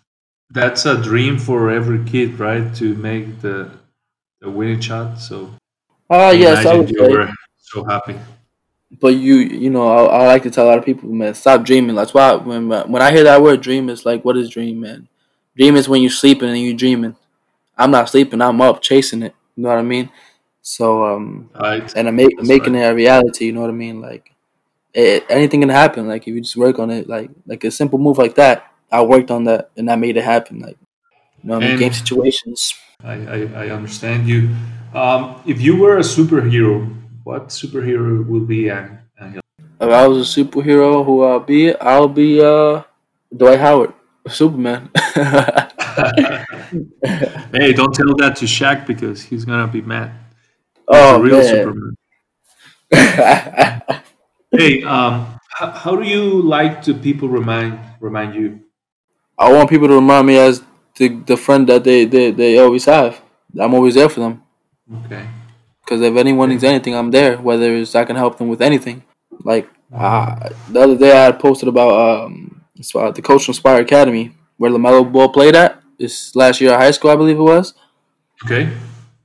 that's 0.51 0.85
a 0.85 1.01
dream 1.01 1.37
for 1.39 1.69
every 1.71 2.03
kid, 2.05 2.39
right? 2.39 2.73
To 2.75 2.95
make 2.95 3.41
the 3.41 3.71
the 4.41 4.49
winning 4.49 4.79
shot. 4.79 5.19
So 5.19 5.51
Ah 6.09 6.29
I 6.29 6.31
yes, 6.31 6.65
I 6.65 6.75
would 6.75 6.89
you 6.89 7.01
say. 7.01 7.11
were 7.11 7.29
so 7.57 7.83
happy. 7.85 8.15
But 8.99 9.15
you 9.15 9.35
you 9.35 9.69
know 9.69 9.87
I, 9.87 10.23
I 10.23 10.27
like 10.27 10.43
to 10.43 10.51
tell 10.51 10.65
a 10.65 10.69
lot 10.69 10.77
of 10.77 10.85
people 10.85 11.09
man 11.09 11.33
stop 11.33 11.63
dreaming. 11.63 11.95
That's 11.95 12.13
why 12.13 12.35
when 12.35 12.67
when 12.69 13.01
I 13.01 13.11
hear 13.11 13.23
that 13.23 13.41
word 13.41 13.61
dream 13.61 13.89
it's 13.89 14.05
like 14.05 14.25
what 14.25 14.37
is 14.37 14.49
dream 14.49 14.81
man? 14.81 15.07
Dream 15.55 15.75
is 15.75 15.87
when 15.87 16.01
you're 16.01 16.11
sleeping 16.11 16.49
and 16.49 16.57
you're 16.59 16.75
dreaming. 16.75 17.15
I'm 17.77 17.91
not 17.91 18.09
sleeping. 18.09 18.41
I'm 18.41 18.61
up 18.61 18.81
chasing 18.81 19.23
it. 19.23 19.35
You 19.55 19.63
know 19.63 19.69
what 19.69 19.79
I 19.79 19.83
mean? 19.83 20.09
So 20.61 21.05
um 21.05 21.49
Right. 21.59 21.91
and 21.95 22.07
I'm 22.09 22.15
make, 22.17 22.41
making 22.41 22.73
right. 22.75 22.83
it 22.83 22.91
a 22.91 22.95
reality. 22.95 23.45
You 23.45 23.53
know 23.53 23.61
what 23.61 23.69
I 23.69 23.73
mean? 23.73 24.01
Like 24.01 24.33
it, 24.93 25.25
anything 25.29 25.61
can 25.61 25.69
happen. 25.69 26.07
Like 26.07 26.23
if 26.27 26.35
you 26.35 26.41
just 26.41 26.57
work 26.57 26.79
on 26.79 26.91
it, 26.91 27.09
like 27.09 27.31
like 27.47 27.63
a 27.63 27.71
simple 27.71 27.99
move 27.99 28.17
like 28.17 28.35
that. 28.35 28.71
I 28.91 29.03
worked 29.03 29.31
on 29.31 29.45
that 29.45 29.71
and 29.77 29.89
I 29.91 29.95
made 29.97 30.17
it 30.17 30.23
happen. 30.25 30.59
Like 30.59 30.77
I? 31.49 31.77
Game 31.77 31.93
situations. 31.93 32.73
I, 33.03 33.13
I, 33.13 33.37
I 33.65 33.69
understand 33.69 34.27
you. 34.27 34.49
Um, 34.93 35.41
if 35.45 35.61
you 35.61 35.77
were 35.77 35.97
a 35.97 36.01
superhero, 36.01 36.93
what 37.23 37.47
superhero 37.49 38.25
would 38.25 38.47
be 38.47 38.69
An- 38.69 38.99
If 39.19 39.41
I 39.79 40.07
was 40.07 40.37
a 40.37 40.43
superhero, 40.43 41.03
who 41.05 41.23
I'll 41.23 41.39
be, 41.39 41.75
I'll 41.75 42.07
be 42.07 42.41
uh 42.41 42.83
Dwight 43.35 43.59
Howard, 43.59 43.93
Superman. 44.27 44.89
hey, 47.53 47.73
don't 47.73 47.93
tell 47.93 48.13
that 48.17 48.35
to 48.37 48.45
Shaq 48.45 48.85
because 48.85 49.23
he's 49.23 49.45
gonna 49.45 49.67
be 49.67 49.81
mad. 49.81 50.11
He's 50.11 50.85
oh 50.89 51.19
real 51.21 51.39
man. 51.39 51.47
Superman. 51.47 51.95
Hey, 54.53 54.83
um, 54.83 55.39
how, 55.49 55.71
how 55.71 55.95
do 55.95 56.03
you 56.03 56.41
like 56.41 56.81
to 56.83 56.93
people 56.93 57.29
remind 57.29 57.79
remind 58.01 58.35
you? 58.35 58.59
I 59.37 59.51
want 59.53 59.69
people 59.69 59.87
to 59.87 59.95
remind 59.95 60.27
me 60.27 60.37
as 60.37 60.61
the 60.95 61.09
the 61.25 61.37
friend 61.37 61.67
that 61.67 61.83
they 61.83 62.05
they, 62.05 62.31
they 62.31 62.57
always 62.57 62.85
have. 62.85 63.21
I'm 63.59 63.73
always 63.73 63.95
there 63.95 64.09
for 64.09 64.21
them. 64.21 64.43
Okay. 65.05 65.27
Because 65.83 66.01
if 66.01 66.15
anyone 66.15 66.49
needs 66.49 66.63
anything, 66.63 66.95
I'm 66.95 67.11
there. 67.11 67.37
Whether 67.37 67.75
it's 67.75 67.95
I 67.95 68.05
can 68.05 68.15
help 68.15 68.37
them 68.37 68.47
with 68.47 68.61
anything. 68.61 69.03
Like 69.43 69.69
uh, 69.93 70.49
the 70.69 70.79
other 70.79 70.97
day, 70.97 71.27
I 71.27 71.31
posted 71.31 71.67
about 71.67 72.25
um, 72.25 72.61
the 72.75 73.21
Coach 73.21 73.47
Inspire 73.47 73.81
Academy 73.81 74.35
where 74.61 74.69
Lamelo 74.69 75.11
Ball 75.11 75.29
played 75.29 75.55
at. 75.55 75.81
This 75.97 76.35
last 76.35 76.61
year 76.61 76.73
of 76.73 76.79
high 76.79 76.91
school, 76.91 77.09
I 77.09 77.15
believe 77.15 77.37
it 77.37 77.41
was. 77.41 77.73
Okay. 78.45 78.71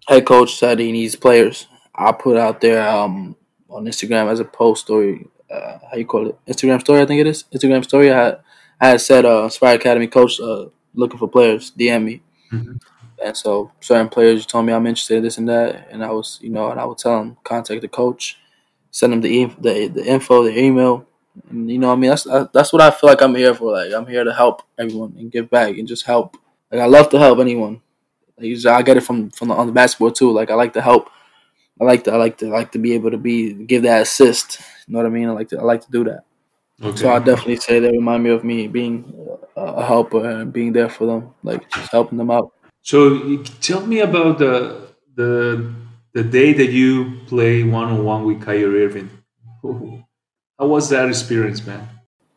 Head 0.08 0.24
coach 0.24 0.54
said 0.56 0.78
he 0.78 0.92
needs 0.92 1.14
players. 1.14 1.66
I 1.94 2.12
put 2.12 2.38
out 2.38 2.62
there 2.62 2.86
um, 2.88 3.36
on 3.68 3.84
Instagram 3.84 4.30
as 4.30 4.40
a 4.40 4.46
post 4.46 4.84
story. 4.84 5.26
Uh, 5.50 5.78
how 5.90 5.96
you 5.98 6.06
call 6.06 6.28
it? 6.28 6.38
Instagram 6.46 6.80
story, 6.80 7.02
I 7.02 7.06
think 7.06 7.20
it 7.20 7.26
is. 7.26 7.44
Instagram 7.52 7.84
story. 7.84 8.10
I 8.10 8.24
had, 8.24 8.40
I 8.80 8.88
had 8.88 9.00
said 9.02 9.26
uh, 9.26 9.44
Inspire 9.44 9.76
Academy 9.76 10.06
coach 10.06 10.40
uh, 10.40 10.66
looking 10.96 11.18
for 11.18 11.28
players. 11.28 11.70
DM 11.70 12.04
me. 12.04 12.22
Mhm. 12.52 12.80
And 13.24 13.36
so 13.36 13.72
certain 13.80 14.08
players 14.08 14.46
told 14.46 14.66
me 14.66 14.72
I'm 14.72 14.86
interested 14.86 15.16
in 15.18 15.22
this 15.22 15.38
and 15.38 15.48
that, 15.48 15.88
and 15.90 16.04
I 16.04 16.10
was, 16.10 16.38
you 16.42 16.50
know, 16.50 16.70
and 16.70 16.78
I 16.80 16.84
would 16.84 16.98
tell 16.98 17.18
them 17.18 17.36
contact 17.44 17.80
the 17.82 17.88
coach, 17.88 18.38
send 18.90 19.12
them 19.12 19.20
the 19.22 19.28
e- 19.28 19.56
the, 19.60 19.88
the 19.88 20.04
info, 20.06 20.44
the 20.44 20.58
email, 20.58 21.06
and 21.50 21.70
you 21.70 21.78
know, 21.78 21.88
what 21.88 21.94
I 21.94 21.96
mean, 21.96 22.10
that's 22.10 22.24
that's 22.52 22.72
what 22.72 22.82
I 22.82 22.90
feel 22.90 23.08
like 23.10 23.22
I'm 23.22 23.34
here 23.34 23.54
for. 23.54 23.72
Like 23.72 23.92
I'm 23.92 24.06
here 24.06 24.24
to 24.24 24.32
help 24.34 24.62
everyone 24.78 25.14
and 25.18 25.32
give 25.32 25.48
back 25.50 25.76
and 25.78 25.88
just 25.88 26.04
help. 26.06 26.36
Like 26.70 26.80
I 26.82 26.86
love 26.86 27.08
to 27.10 27.18
help 27.18 27.38
anyone. 27.38 27.80
Like 28.38 28.66
I 28.66 28.82
get 28.82 28.98
it 28.98 29.02
from 29.02 29.30
from 29.30 29.48
the, 29.48 29.54
on 29.54 29.66
the 29.66 29.72
basketball 29.72 30.12
too. 30.12 30.30
Like 30.32 30.50
I 30.50 30.54
like 30.54 30.74
to 30.74 30.82
help. 30.82 31.08
I 31.80 31.84
like 31.84 32.04
to 32.04 32.12
I 32.12 32.16
like 32.16 32.38
to 32.38 32.48
I 32.48 32.50
like 32.50 32.72
to 32.72 32.78
be 32.78 32.92
able 32.94 33.10
to 33.10 33.18
be 33.18 33.54
give 33.54 33.82
that 33.84 34.02
assist. 34.02 34.60
You 34.86 34.92
know 34.92 34.98
what 35.00 35.06
I 35.06 35.10
mean? 35.10 35.28
I 35.28 35.32
like 35.32 35.48
to 35.50 35.58
I 35.58 35.62
like 35.62 35.80
to 35.86 35.90
do 35.90 36.04
that. 36.04 36.24
Okay. 36.82 36.96
So 36.96 37.10
I 37.10 37.18
definitely 37.18 37.56
say 37.56 37.80
they 37.80 37.90
remind 37.90 38.22
me 38.22 38.30
of 38.30 38.44
me 38.44 38.66
being 38.66 39.14
a, 39.56 39.84
helper 39.84 40.28
and 40.28 40.52
being 40.52 40.72
there 40.72 40.90
for 40.90 41.06
them, 41.06 41.34
like 41.42 41.68
just 41.70 41.90
helping 41.90 42.18
them 42.18 42.30
out. 42.30 42.52
So 42.82 43.42
tell 43.60 43.86
me 43.86 44.00
about 44.00 44.38
the 44.38 44.88
the 45.14 45.72
the 46.12 46.22
day 46.22 46.52
that 46.52 46.70
you 46.70 47.20
play 47.26 47.62
one 47.62 47.88
on 47.88 48.04
one 48.04 48.24
with 48.24 48.42
Kyrie 48.42 48.84
Irving. 48.84 49.10
How 50.58 50.66
was 50.66 50.88
that 50.90 51.08
experience, 51.08 51.66
man? 51.66 51.88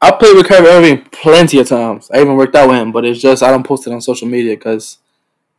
I 0.02 0.12
played 0.12 0.36
with 0.36 0.48
Kyrie 0.48 0.68
Irving 0.68 1.06
plenty 1.12 1.60
of 1.60 1.68
times. 1.68 2.10
I 2.14 2.22
even 2.22 2.36
worked 2.36 2.56
out 2.56 2.70
with 2.70 2.78
him, 2.78 2.92
but 2.94 3.04
it's 3.06 3.20
just 3.20 3.44
I 3.44 3.52
don't 3.52 3.66
post 3.66 3.88
it 3.88 3.94
on 3.94 4.02
social 4.02 4.28
media 4.28 4.56
because 4.56 5.00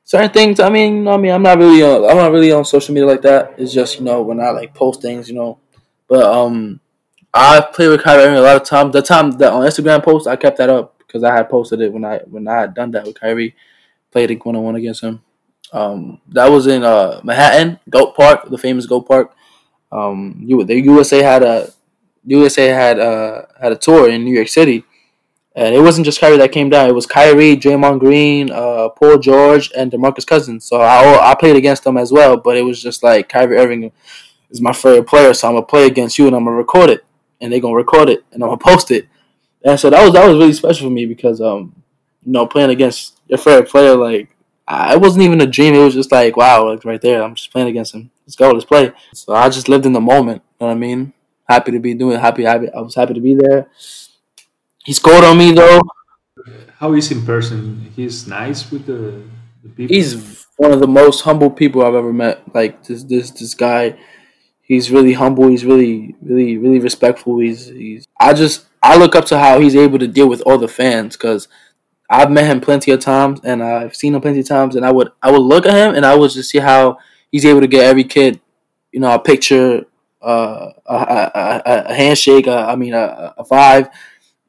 certain 0.05 0.31
things. 0.31 0.59
I 0.59 0.71
mean, 0.71 0.97
you 0.97 1.03
know, 1.03 1.13
I 1.13 1.17
mean, 1.19 1.33
I'm 1.33 1.43
not 1.43 1.59
really, 1.59 1.83
uh, 1.83 2.07
I'm 2.07 2.17
not 2.17 2.33
really 2.33 2.51
on 2.53 2.65
social 2.65 2.95
media 2.95 3.07
like 3.07 3.23
that. 3.23 3.55
It's 3.59 3.73
just 3.73 3.99
you 3.99 4.05
know 4.07 4.23
when 4.23 4.41
I 4.41 4.51
like 4.51 4.75
post 4.75 5.03
things, 5.03 5.29
you 5.29 5.35
know. 5.35 5.59
But 6.09 6.25
um, 6.25 6.81
I 7.33 7.61
played 7.61 7.89
with 7.89 8.03
Kyrie 8.03 8.25
Irving 8.25 8.39
a 8.39 8.43
lot 8.43 8.57
of 8.57 8.65
times. 8.65 8.93
The 8.93 9.03
time 9.03 9.33
that 9.33 9.53
on 9.53 9.63
Instagram 9.63 10.03
post, 10.03 10.27
I 10.27 10.37
kept 10.37 10.59
that 10.59 10.69
up 10.69 10.99
because 10.99 11.23
I 11.23 11.35
had 11.35 11.49
posted 11.49 11.81
it 11.81 11.93
when 11.93 12.05
I 12.05 12.19
when 12.19 12.49
I 12.49 12.61
had 12.61 12.75
done 12.75 12.91
that 12.93 13.05
with 13.05 13.19
Kyrie, 13.19 13.55
played 14.11 14.39
one 14.45 14.57
on 14.57 14.63
one 14.63 14.77
against 14.77 15.03
him. 15.03 15.23
Um, 15.73 16.21
that 16.29 16.51
was 16.51 16.67
in 16.67 16.83
uh 16.83 17.21
Manhattan, 17.23 17.79
Goat 17.89 18.17
Park, 18.17 18.49
the 18.49 18.59
famous 18.59 18.87
Goat 18.87 19.07
Park. 19.07 19.35
Um, 19.93 20.41
you 20.41 20.63
the 20.65 20.81
USA 20.81 21.23
had 21.23 21.43
a 21.43 21.71
USA 22.25 22.69
had 22.69 22.99
uh 22.99 23.43
had 23.61 23.73
a 23.73 23.77
tour 23.77 24.09
in 24.11 24.25
New 24.25 24.35
York 24.35 24.49
City, 24.49 24.85
and 25.55 25.75
it 25.75 25.81
wasn't 25.81 26.07
just 26.07 26.21
Kyrie 26.21 26.37
that 26.39 26.53
came 26.53 26.69
down. 26.69 26.89
It 26.89 26.95
was 26.95 27.07
Kyrie, 27.07 27.57
Draymond 27.57 28.01
Green, 28.01 28.51
uh, 28.51 28.89
Paul 28.89 29.19
George, 29.19 29.71
and 29.77 29.91
DeMarcus 29.93 30.27
Cousins. 30.27 30.65
So 30.65 30.81
I 30.81 31.31
I 31.31 31.35
played 31.37 31.57
against 31.57 31.85
them 31.85 31.97
as 31.97 32.11
well. 32.11 32.37
But 32.37 32.57
it 32.57 32.63
was 32.63 32.83
just 32.83 33.05
like 33.05 33.29
Kyrie 33.29 33.57
Irving 33.57 33.93
is 34.51 34.61
my 34.61 34.73
favorite 34.73 35.07
player, 35.07 35.33
so 35.33 35.49
I'm 35.49 35.55
gonna 35.55 35.67
play 35.67 35.87
against 35.87 36.19
you 36.19 36.27
and 36.27 36.35
I'm 36.35 36.45
gonna 36.45 36.57
record 36.57 36.91
it, 36.91 37.05
and 37.41 37.53
they're 37.53 37.61
gonna 37.61 37.75
record 37.75 38.09
it 38.09 38.25
and 38.33 38.43
I'm 38.43 38.51
gonna 38.51 38.59
post 38.59 38.91
it. 38.91 39.09
And 39.65 39.79
so 39.79 39.91
that 39.91 40.03
was 40.03 40.13
that 40.15 40.27
was 40.27 40.39
really 40.39 40.53
special 40.53 40.89
for 40.89 40.93
me 40.93 41.07
because 41.07 41.41
um 41.41 41.75
you 42.25 42.33
know 42.33 42.47
playing 42.47 42.71
against 42.71 43.19
your 43.29 43.39
favorite 43.39 43.69
player 43.69 43.95
like 43.95 44.35
I, 44.67 44.95
it 44.95 45.01
wasn't 45.01 45.25
even 45.25 45.41
a 45.41 45.47
dream. 45.47 45.75
It 45.75 45.85
was 45.85 45.95
just 45.95 46.13
like 46.13 46.37
wow, 46.37 46.69
like 46.71 46.85
right 46.85 47.01
there, 47.01 47.23
I'm 47.23 47.35
just 47.35 47.51
playing 47.51 47.69
against 47.69 47.95
him. 47.95 48.11
Let's 48.27 48.37
go, 48.37 48.51
let's 48.53 48.65
play. 48.65 48.93
So 49.13 49.35
I 49.35 49.49
just 49.49 49.69
lived 49.69 49.87
in 49.87 49.93
the 49.93 50.01
moment. 50.01 50.43
You 50.61 50.67
know 50.67 50.69
what 50.69 50.77
I 50.77 50.79
mean? 50.79 51.13
Happy 51.49 51.73
to 51.73 51.81
be 51.81 51.95
doing. 51.95 52.17
it. 52.17 52.21
Happy, 52.21 52.45
happy. 52.45 52.69
I 52.71 52.81
was 52.81 52.95
happy 52.95 53.15
to 53.15 53.21
be 53.21 53.35
there. 53.35 53.69
He 54.85 54.93
scored 54.93 55.25
on 55.25 55.37
me 55.37 55.51
though. 55.51 55.83
How 56.79 56.95
is 56.95 57.11
in 57.11 57.27
person? 57.27 57.93
He's 57.97 58.27
nice 58.27 58.71
with 58.71 58.87
the, 58.87 59.25
the 59.63 59.69
people. 59.69 59.95
He's 59.95 60.47
one 60.57 60.73
of 60.73 60.81
the 60.81 60.87
most 60.87 61.23
humble 61.23 61.51
people 61.51 61.85
I've 61.85 61.95
ever 61.95 62.13
met. 62.13 62.43
Like 62.55 62.85
this, 62.85 63.03
this, 63.03 63.31
this 63.33 63.55
guy. 63.55 63.99
He's 64.71 64.89
really 64.93 65.15
humble. 65.15 65.49
He's 65.49 65.65
really, 65.65 66.15
really, 66.23 66.57
really 66.57 66.79
respectful. 66.79 67.41
He's, 67.41 67.67
he's. 67.67 68.07
I 68.21 68.33
just, 68.35 68.67
I 68.81 68.97
look 68.97 69.17
up 69.17 69.25
to 69.25 69.37
how 69.37 69.59
he's 69.59 69.75
able 69.75 69.99
to 69.99 70.07
deal 70.07 70.29
with 70.29 70.43
all 70.43 70.59
the 70.59 70.69
fans 70.69 71.17
because 71.17 71.49
I've 72.09 72.31
met 72.31 72.47
him 72.47 72.61
plenty 72.61 72.93
of 72.93 73.01
times 73.01 73.41
and 73.43 73.65
I've 73.65 73.97
seen 73.97 74.15
him 74.15 74.21
plenty 74.21 74.39
of 74.39 74.47
times, 74.47 74.77
and 74.77 74.87
I 74.87 74.93
would, 74.93 75.09
I 75.25 75.33
would 75.33 75.43
look 75.43 75.67
at 75.67 75.75
him 75.75 75.97
and 75.97 76.07
I 76.07 76.15
would 76.15 76.31
just 76.31 76.51
see 76.51 76.59
how 76.61 76.99
he's 77.33 77.45
able 77.45 77.61
to 77.63 77.67
get 77.67 77.83
every 77.83 78.05
kid, 78.05 78.39
you 78.93 79.01
know, 79.01 79.13
a 79.13 79.19
picture, 79.19 79.87
uh, 80.23 80.71
a, 80.87 80.95
a, 80.95 81.33
a, 81.35 81.85
a 81.89 81.95
handshake. 81.95 82.47
Uh, 82.47 82.67
I 82.69 82.77
mean, 82.77 82.95
a, 82.95 83.35
a 83.39 83.45
five, 83.45 83.89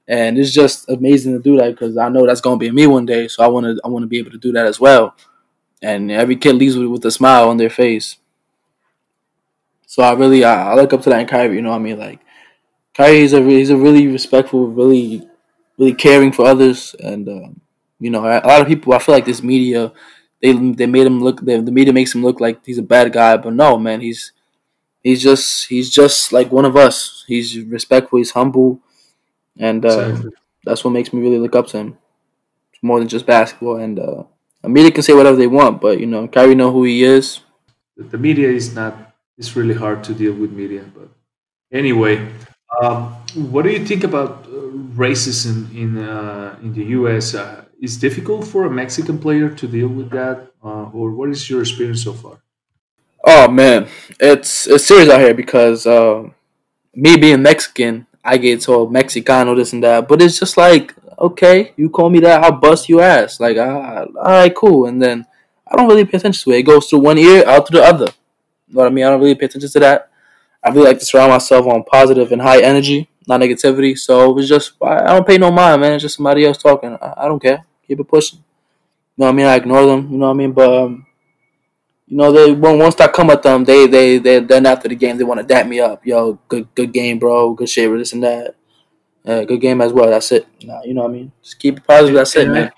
and 0.08 0.38
it's 0.38 0.52
just 0.52 0.88
amazing 0.88 1.34
to 1.34 1.42
do 1.42 1.58
that 1.58 1.72
because 1.72 1.98
I 1.98 2.10
know 2.10 2.28
that's 2.28 2.42
gonna 2.42 2.58
be 2.58 2.70
me 2.70 2.86
one 2.86 3.08
day. 3.08 3.28
So 3.28 3.44
I 3.44 3.48
want 3.48 3.66
to, 3.66 3.82
I 3.84 3.88
want 3.88 4.04
to 4.04 4.08
be 4.08 4.20
able 4.20 4.32
to 4.32 4.38
do 4.38 4.52
that 4.52 4.68
as 4.68 4.80
well. 4.80 5.16
And 5.82 6.12
every 6.12 6.36
kid 6.36 6.58
leaves 6.58 6.78
with, 6.78 6.90
with 6.90 7.06
a 7.06 7.12
smile 7.12 7.50
on 7.50 7.58
their 7.58 7.72
face. 7.72 8.18
So 9.92 10.04
I 10.04 10.14
really, 10.14 10.46
I, 10.46 10.72
I 10.72 10.76
look 10.76 10.94
up 10.94 11.02
to 11.02 11.10
that 11.10 11.20
in 11.20 11.28
Kyrie. 11.28 11.58
You 11.58 11.62
know 11.62 11.72
what 11.72 11.76
I 11.76 11.88
mean? 11.88 12.00
Like 12.00 12.22
Kyrie, 12.94 13.20
he's 13.20 13.34
a, 13.34 13.42
he's 13.44 13.70
a 13.72 13.76
really 13.78 14.08
respectful, 14.08 14.68
really, 14.70 15.28
really 15.78 15.94
caring 15.94 16.32
for 16.32 16.46
others, 16.46 16.96
and 17.04 17.28
um, 17.28 17.62
you 18.00 18.10
know, 18.10 18.22
a 18.26 18.40
lot 18.48 18.62
of 18.62 18.68
people. 18.68 18.94
I 18.94 19.00
feel 19.00 19.16
like 19.16 19.26
this 19.26 19.44
media, 19.44 19.92
they 20.42 20.54
they 20.54 20.88
made 20.88 21.08
him 21.08 21.20
look. 21.22 21.42
The, 21.46 21.60
the 21.60 21.74
media 21.74 21.92
makes 21.94 22.16
him 22.16 22.24
look 22.24 22.40
like 22.40 22.66
he's 22.66 22.78
a 22.78 22.84
bad 22.96 23.12
guy, 23.12 23.36
but 23.36 23.54
no, 23.54 23.78
man, 23.78 24.00
he's 24.00 24.32
he's 25.04 25.22
just 25.22 25.68
he's 25.68 25.90
just 25.90 26.32
like 26.32 26.52
one 26.54 26.66
of 26.66 26.78
us. 26.78 27.26
He's 27.28 27.60
respectful. 27.60 28.20
He's 28.20 28.32
humble, 28.32 28.80
and 29.58 29.86
uh, 29.86 30.10
Exactly. 30.10 30.32
that's 30.66 30.86
what 30.86 30.92
makes 30.92 31.12
me 31.14 31.22
really 31.22 31.40
look 31.40 31.56
up 31.56 31.68
to 31.68 31.78
him. 31.80 31.98
It's 32.74 32.84
more 32.84 33.00
than 33.00 33.10
just 33.10 33.26
basketball, 33.26 33.78
and 33.78 34.00
uh, 34.00 34.24
the 34.64 34.70
media 34.70 34.92
can 34.92 35.04
say 35.04 35.14
whatever 35.14 35.38
they 35.38 35.48
want, 35.48 35.82
but 35.82 36.00
you 36.00 36.08
know, 36.08 36.28
Kyrie 36.30 36.56
know 36.56 36.72
who 36.72 36.86
he 36.86 37.04
is. 37.04 37.42
The 37.98 38.18
media 38.18 38.50
is 38.50 38.76
not. 38.76 39.11
It's 39.42 39.56
really 39.58 39.74
hard 39.74 40.04
to 40.06 40.14
deal 40.14 40.34
with 40.42 40.52
media, 40.54 40.86
but 40.94 41.10
anyway, 41.74 42.16
um, 42.78 43.18
what 43.52 43.64
do 43.66 43.72
you 43.72 43.84
think 43.90 44.04
about 44.04 44.46
uh, 44.46 44.70
racism 44.94 45.58
in 45.74 45.98
uh, 45.98 46.62
in 46.62 46.78
the 46.78 46.86
U.S.? 47.02 47.34
Uh, 47.34 47.66
is 47.82 47.98
difficult 47.98 48.46
for 48.46 48.62
a 48.70 48.70
Mexican 48.70 49.18
player 49.18 49.50
to 49.50 49.66
deal 49.66 49.88
with 49.88 50.12
that, 50.12 50.38
uh, 50.64 50.94
or 50.94 51.10
what 51.18 51.30
is 51.34 51.50
your 51.50 51.62
experience 51.66 52.04
so 52.04 52.14
far? 52.14 52.38
Oh 53.26 53.50
man, 53.50 53.90
it's 54.20 54.68
it's 54.68 54.86
serious 54.86 55.10
out 55.10 55.22
here 55.26 55.34
because 55.34 55.88
uh, 55.88 56.30
me 56.94 57.18
being 57.18 57.42
Mexican, 57.42 58.06
I 58.24 58.38
get 58.38 58.62
told 58.62 58.94
Mexicano 58.94 59.56
this 59.56 59.74
and 59.74 59.82
that, 59.82 60.08
but 60.08 60.22
it's 60.22 60.38
just 60.38 60.56
like 60.56 60.94
okay, 61.18 61.74
you 61.78 61.90
call 61.90 62.10
me 62.10 62.20
that, 62.20 62.44
I'll 62.44 62.52
bust 62.52 62.90
your 62.90 63.02
ass. 63.02 63.40
Like, 63.40 63.58
all 63.58 64.08
right, 64.16 64.54
cool, 64.54 64.86
and 64.86 65.02
then 65.02 65.26
I 65.68 65.76
don't 65.76 65.88
really 65.88 66.06
pay 66.06 66.18
attention 66.18 66.44
to 66.44 66.56
it. 66.56 66.60
It 66.60 66.64
goes 66.64 66.88
through 66.88 67.00
one 67.00 67.18
ear, 67.18 67.44
out 67.48 67.68
through 67.68 67.80
the 67.80 67.86
other. 67.86 68.12
Know 68.72 68.82
what 68.82 68.88
I 68.88 68.90
mean? 68.90 69.06
I 69.06 69.10
don't 69.10 69.20
really 69.22 69.36
pay 69.36 69.46
attention 69.46 69.70
to 69.70 69.80
that. 69.80 70.10
I 70.64 70.70
really 70.70 70.88
like 70.88 71.00
to 71.00 71.06
surround 71.06 71.32
myself 71.32 71.66
on 71.66 71.84
positive 71.84 72.32
and 72.32 72.42
high 72.42 72.62
energy, 72.62 73.10
not 73.28 73.42
negativity. 73.42 73.98
So 73.98 74.38
it's 74.38 74.48
just 74.48 74.74
I 74.82 75.14
don't 75.14 75.26
pay 75.26 75.38
no 75.38 75.52
mind, 75.52 75.82
man. 75.82 75.94
It's 75.94 76.04
just 76.04 76.16
somebody 76.18 76.46
else 76.46 76.58
talking. 76.58 76.98
I, 77.02 77.14
I 77.18 77.28
don't 77.28 77.42
care. 77.42 77.66
Keep 77.88 78.00
it 78.02 78.08
pushing. 78.08 78.40
You 78.40 79.24
know 79.24 79.26
what 79.26 79.34
I 79.34 79.36
mean? 79.36 79.46
I 79.48 79.56
ignore 79.56 79.86
them. 79.86 80.12
You 80.12 80.18
know 80.18 80.28
what 80.28 80.32
I 80.34 80.36
mean? 80.36 80.52
But 80.52 80.74
um, 80.84 81.06
you 82.08 82.18
know, 82.18 82.32
they 82.32 82.52
once 82.52 83.00
I 83.00 83.08
come 83.08 83.30
at 83.30 83.42
them, 83.42 83.64
they 83.64 83.88
they 83.88 84.18
they 84.18 84.40
then 84.40 84.66
after 84.66 84.88
the 84.88 84.96
game 84.96 85.18
they 85.18 85.24
want 85.24 85.40
to 85.40 85.46
dap 85.46 85.66
me 85.68 85.80
up. 85.80 86.06
Yo, 86.06 86.40
good 86.48 86.68
good 86.76 86.94
game, 86.94 87.20
bro. 87.20 87.54
Good 87.54 87.70
shit, 87.70 87.90
this 87.98 88.14
and 88.14 88.24
that. 88.24 88.56
Uh, 89.26 89.44
good 89.44 89.62
game 89.62 89.82
as 89.82 89.94
well. 89.94 90.10
That's 90.10 90.32
it. 90.32 90.48
Nah, 90.64 90.82
you 90.84 90.94
know 90.94 91.04
what 91.04 91.12
I 91.12 91.14
mean? 91.14 91.32
Just 91.44 91.60
keep 91.60 91.78
it 91.78 91.88
positive. 91.88 92.16
That's 92.16 92.36
it, 92.36 92.44
And 92.46 92.54
man. 92.54 92.72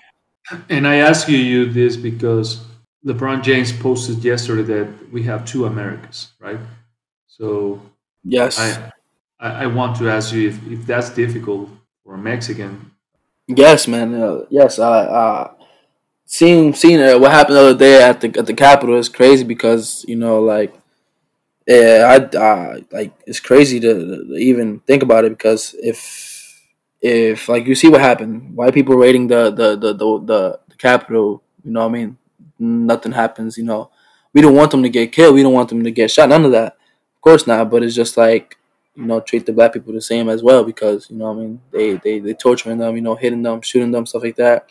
I, 0.50 0.60
and 0.68 0.86
I 0.86 0.96
ask 0.96 1.26
you, 1.28 1.38
you 1.38 1.72
this 1.72 1.96
because 1.96 2.64
LeBron 3.04 3.42
James 3.42 3.72
posted 3.72 4.24
yesterday 4.24 4.62
that 4.62 5.12
we 5.12 5.22
have 5.24 5.44
two 5.44 5.66
Americas, 5.66 6.32
right? 6.40 6.58
So 7.26 7.80
Yes, 8.24 8.58
I 8.58 8.92
I, 9.38 9.64
I 9.64 9.66
want 9.66 9.96
to 9.98 10.08
ask 10.08 10.32
you 10.32 10.48
if, 10.48 10.66
if 10.70 10.86
that's 10.86 11.10
difficult 11.10 11.68
for 12.02 12.14
a 12.14 12.18
Mexican. 12.18 12.92
yes, 13.46 13.86
man. 13.88 14.14
Uh, 14.14 14.44
yes, 14.50 14.78
I 14.78 15.00
uh, 15.04 15.54
seeing 16.24 16.74
seeing 16.74 17.00
uh, 17.02 17.18
what 17.18 17.32
happened 17.32 17.56
the 17.56 17.60
other 17.60 17.78
day 17.78 18.02
at 18.02 18.20
the 18.20 18.28
at 18.38 18.46
the 18.46 18.54
Capitol 18.54 18.96
is 18.96 19.08
crazy 19.08 19.44
because 19.44 20.04
you 20.08 20.16
know 20.16 20.40
like 20.40 20.74
yeah, 21.66 22.18
I 22.32 22.36
uh, 22.38 22.80
like 22.90 23.12
it's 23.26 23.40
crazy 23.40 23.80
to, 23.80 23.94
to 23.94 24.34
even 24.36 24.80
think 24.80 25.02
about 25.02 25.24
it 25.24 25.30
because 25.30 25.74
if 25.82 26.60
if 27.00 27.48
like 27.48 27.66
you 27.66 27.74
see 27.74 27.88
what 27.88 28.00
happened, 28.00 28.56
white 28.56 28.74
people 28.74 28.96
raiding 28.96 29.28
the 29.28 29.50
the 29.50 29.76
the 29.76 29.92
the, 29.92 30.20
the, 30.24 30.60
the 30.68 30.76
Capitol, 30.76 31.42
you 31.64 31.72
know 31.72 31.80
what 31.80 31.88
I 31.88 31.92
mean? 31.92 32.18
Nothing 32.58 33.12
happens, 33.12 33.58
you 33.58 33.64
know. 33.64 33.90
We 34.32 34.40
don't 34.40 34.54
want 34.54 34.70
them 34.70 34.82
to 34.82 34.88
get 34.88 35.12
killed. 35.12 35.34
We 35.34 35.42
don't 35.42 35.52
want 35.52 35.68
them 35.68 35.84
to 35.84 35.90
get 35.90 36.10
shot. 36.10 36.28
None 36.28 36.44
of 36.44 36.52
that, 36.52 36.72
of 37.16 37.20
course 37.20 37.46
not. 37.46 37.70
But 37.70 37.82
it's 37.82 37.94
just 37.94 38.16
like 38.16 38.56
you 38.96 39.04
know, 39.06 39.20
treat 39.20 39.44
the 39.46 39.52
black 39.52 39.72
people 39.72 39.92
the 39.92 40.00
same 40.00 40.28
as 40.28 40.42
well 40.42 40.64
because 40.64 41.10
you 41.10 41.16
know 41.16 41.30
I 41.30 41.34
mean. 41.34 41.60
They 41.72 41.94
they 41.96 42.18
they 42.20 42.34
torturing 42.34 42.78
them, 42.78 42.94
you 42.96 43.02
know, 43.02 43.14
hitting 43.16 43.42
them, 43.42 43.60
shooting 43.60 43.90
them, 43.90 44.06
stuff 44.06 44.22
like 44.22 44.36
that. 44.36 44.68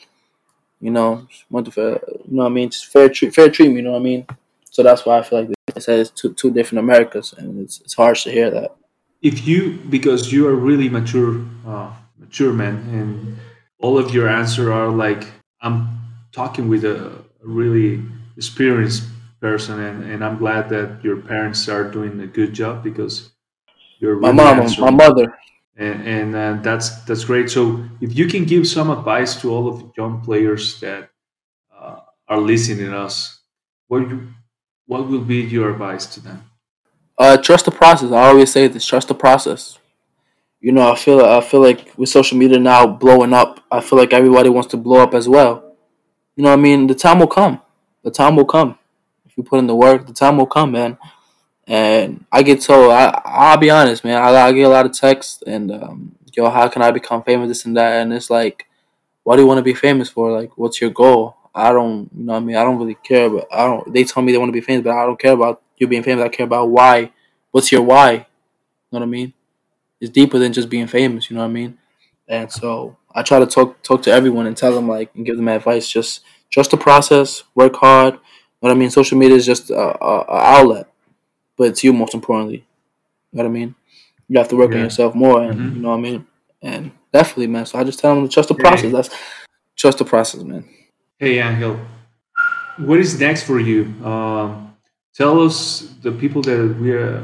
You 0.80 0.92
know, 0.92 1.28
went 1.50 1.66
to 1.66 1.72
fair, 1.72 1.92
you 2.26 2.36
know 2.36 2.44
what 2.44 2.52
I 2.52 2.54
mean? 2.54 2.70
Just 2.70 2.88
fair 2.88 3.08
treat, 3.10 3.34
fair 3.34 3.50
treatment. 3.50 3.78
You 3.78 3.84
know 3.84 3.92
what 3.92 4.02
I 4.02 4.04
mean? 4.04 4.28
So 4.70 4.84
that's 4.84 5.06
why 5.06 5.20
I 5.20 5.24
feel 5.24 5.42
like 5.42 5.52
it 5.76 5.84
says 5.84 6.10
two 6.10 6.34
two 6.34 6.52
different 6.52 6.80
Americas, 6.80 7.34
and 7.38 7.60
it's 7.62 7.80
it's 7.82 7.94
harsh 7.94 8.24
to 8.24 8.32
hear 8.32 8.50
that. 8.52 8.76
If 9.22 9.48
you 9.48 9.80
because 9.90 10.32
you 10.34 10.48
are 10.48 10.56
really 10.56 10.90
mature, 10.90 11.46
uh, 11.66 11.94
mature 12.18 12.52
man, 12.52 12.76
and 12.92 13.38
all 13.80 13.98
of 13.98 14.14
your 14.14 14.28
answer 14.28 14.74
are 14.74 14.90
like 14.90 15.26
I'm 15.62 16.00
talking 16.32 16.68
with 16.68 16.84
a 16.84 17.23
really 17.48 18.04
experienced 18.38 19.04
person, 19.40 19.80
and, 19.80 20.04
and 20.10 20.24
I'm 20.24 20.38
glad 20.38 20.70
that 20.70 21.04
your 21.04 21.18
parents 21.18 21.68
are 21.70 21.84
doing 21.90 22.20
a 22.22 22.28
good 22.28 22.54
job 22.54 22.84
because 22.84 23.32
you're 24.00 24.18
My 24.20 24.30
really 24.32 24.38
mom, 24.38 24.76
my 24.80 24.92
mother. 24.92 25.38
and, 25.78 26.08
and 26.08 26.36
uh, 26.36 26.62
that's 26.62 27.04
that's 27.06 27.26
great. 27.26 27.50
So 27.50 27.84
if 28.02 28.16
you 28.16 28.28
can 28.28 28.46
give 28.46 28.68
some 28.68 28.90
advice 28.90 29.40
to 29.42 29.52
all 29.52 29.68
of 29.68 29.80
the 29.80 29.92
young 29.98 30.22
players 30.22 30.80
that 30.82 31.10
uh, 31.78 32.00
are 32.28 32.40
listening 32.40 32.88
to 32.92 32.98
us, 32.98 33.42
what 33.88 34.02
you, 34.10 34.28
what 34.86 35.08
will 35.08 35.22
be 35.22 35.38
your 35.42 35.72
advice 35.72 36.06
to 36.16 36.20
them? 36.22 36.44
Uh, 37.18 37.38
trust 37.38 37.66
the 37.66 37.72
process. 37.72 38.12
I 38.12 38.28
always 38.30 38.52
say 38.52 38.68
this: 38.68 38.86
trust 38.86 39.08
the 39.08 39.16
process. 39.16 39.78
You 40.60 40.72
know, 40.72 40.92
I 40.92 40.96
feel 40.96 41.20
I 41.26 41.42
feel 41.42 41.62
like 41.62 41.92
with 41.98 42.10
social 42.10 42.38
media 42.38 42.60
now 42.60 42.88
blowing 42.88 43.34
up, 43.34 43.60
I 43.72 43.82
feel 43.82 44.00
like 44.00 44.14
everybody 44.14 44.50
wants 44.50 44.70
to 44.72 44.78
blow 44.78 45.00
up 45.02 45.14
as 45.14 45.28
well. 45.28 45.73
You 46.36 46.44
know 46.44 46.50
what 46.50 46.60
I 46.60 46.62
mean? 46.62 46.88
The 46.88 46.96
time 46.96 47.20
will 47.20 47.28
come. 47.28 47.62
The 48.04 48.12
time 48.12 48.36
will 48.36 48.46
come. 48.46 48.78
If 49.26 49.38
you 49.38 49.44
put 49.44 49.60
in 49.60 49.68
the 49.68 49.76
work, 49.76 50.08
the 50.08 50.14
time 50.14 50.38
will 50.38 50.48
come, 50.48 50.72
man. 50.72 50.98
And 51.68 52.26
I 52.32 52.44
get 52.44 52.62
told, 52.62 52.92
I 52.92 53.22
I'll 53.24 53.58
be 53.58 53.70
honest, 53.70 54.04
man. 54.04 54.22
I, 54.22 54.48
I 54.48 54.52
get 54.52 54.64
a 54.64 54.70
lot 54.70 54.86
of 54.86 54.94
texts 54.94 55.44
and 55.46 55.72
um, 55.72 56.16
yo, 56.34 56.50
how 56.50 56.68
can 56.68 56.82
I 56.82 56.92
become 56.92 57.24
famous? 57.24 57.48
This 57.48 57.66
and 57.66 57.78
that, 57.78 58.02
and 58.02 58.14
it's 58.14 58.30
like, 58.30 58.66
what 59.24 59.38
do 59.38 59.44
you 59.44 59.48
want 59.48 59.60
to 59.60 59.64
be 59.64 59.74
famous 59.74 60.10
for? 60.10 60.32
Like, 60.32 60.58
what's 60.58 60.82
your 60.82 60.90
goal? 60.90 61.38
I 61.56 61.72
don't, 61.72 62.10
you 62.16 62.26
know 62.26 62.34
what 62.34 62.42
I 62.42 62.46
mean? 62.46 62.56
I 62.56 62.64
don't 62.64 62.80
really 62.80 62.96
care, 62.96 63.30
but 63.30 63.48
I 63.52 63.66
don't. 63.66 63.94
They 63.94 64.04
tell 64.04 64.24
me 64.24 64.32
they 64.32 64.38
want 64.38 64.50
to 64.50 64.54
be 64.54 64.62
famous, 64.62 64.84
but 64.84 64.96
I 64.96 65.06
don't 65.06 65.20
care 65.20 65.34
about 65.34 65.62
you 65.78 65.88
being 65.88 66.04
famous. 66.04 66.26
I 66.26 66.30
care 66.30 66.46
about 66.46 66.70
why. 66.70 67.12
What's 67.52 67.72
your 67.72 67.84
why? 67.84 68.12
You 68.12 68.20
know 68.20 69.00
what 69.00 69.04
I 69.04 69.06
mean? 69.06 69.34
It's 70.02 70.12
deeper 70.12 70.40
than 70.40 70.52
just 70.52 70.70
being 70.70 70.88
famous. 70.88 71.30
You 71.30 71.36
know 71.36 71.44
what 71.44 71.50
I 71.50 71.54
mean? 71.54 71.78
And 72.34 72.52
so 72.52 72.98
I 73.14 73.22
try 73.22 73.40
to 73.40 73.46
talk 73.46 73.84
talk 73.84 74.02
to 74.04 74.12
everyone 74.12 74.48
and 74.48 74.58
tell 74.58 74.74
them 74.74 74.88
like 74.88 75.10
and 75.16 75.26
give 75.26 75.38
them 75.38 75.48
advice. 75.48 75.88
Just 75.88 76.22
trust 76.50 76.72
the 76.72 76.78
process, 76.78 77.44
work 77.54 77.76
hard. 77.76 78.20
What 78.60 78.72
I 78.72 78.76
mean? 78.76 78.90
Social 78.90 79.18
media 79.18 79.38
is 79.38 79.46
just 79.46 79.70
a, 79.70 79.76
a, 80.04 80.14
a 80.22 80.38
outlet, 80.56 80.88
but 81.58 81.68
it's 81.70 81.84
you 81.84 81.94
most 81.94 82.14
importantly. 82.16 82.66
You 83.32 83.38
know 83.38 83.44
what 83.44 83.50
I 83.50 83.54
mean? 83.54 83.76
You 84.30 84.40
have 84.40 84.48
to 84.50 84.56
work 84.56 84.74
on 84.76 84.82
yourself 84.82 85.14
more, 85.16 85.42
and 85.44 85.56
hmm 85.56 85.76
you 85.76 85.82
know 85.82 85.90
what 85.90 85.98
I 86.00 86.02
mean. 86.02 86.28
And 86.62 86.92
definitely, 87.12 87.48
man. 87.48 87.66
So 87.66 87.78
I 87.78 87.84
just 87.84 88.00
tell 88.00 88.16
them 88.16 88.28
to 88.28 88.34
trust 88.34 88.50
the 88.50 88.56
process. 88.56 88.84
Hey, 88.84 88.92
That's 88.92 89.10
trust 89.76 89.98
the 90.00 90.06
process, 90.06 90.42
man. 90.44 90.66
hey, 91.20 91.40
Angel. 91.40 91.80
What 92.78 93.00
is 93.00 93.20
next 93.20 93.44
for 93.44 93.60
you? 93.60 93.94
Um, 94.04 94.76
tell 95.14 95.42
us 95.42 95.82
the 96.02 96.12
people 96.12 96.42
that 96.44 96.78
we 96.80 96.92
are, 96.92 97.24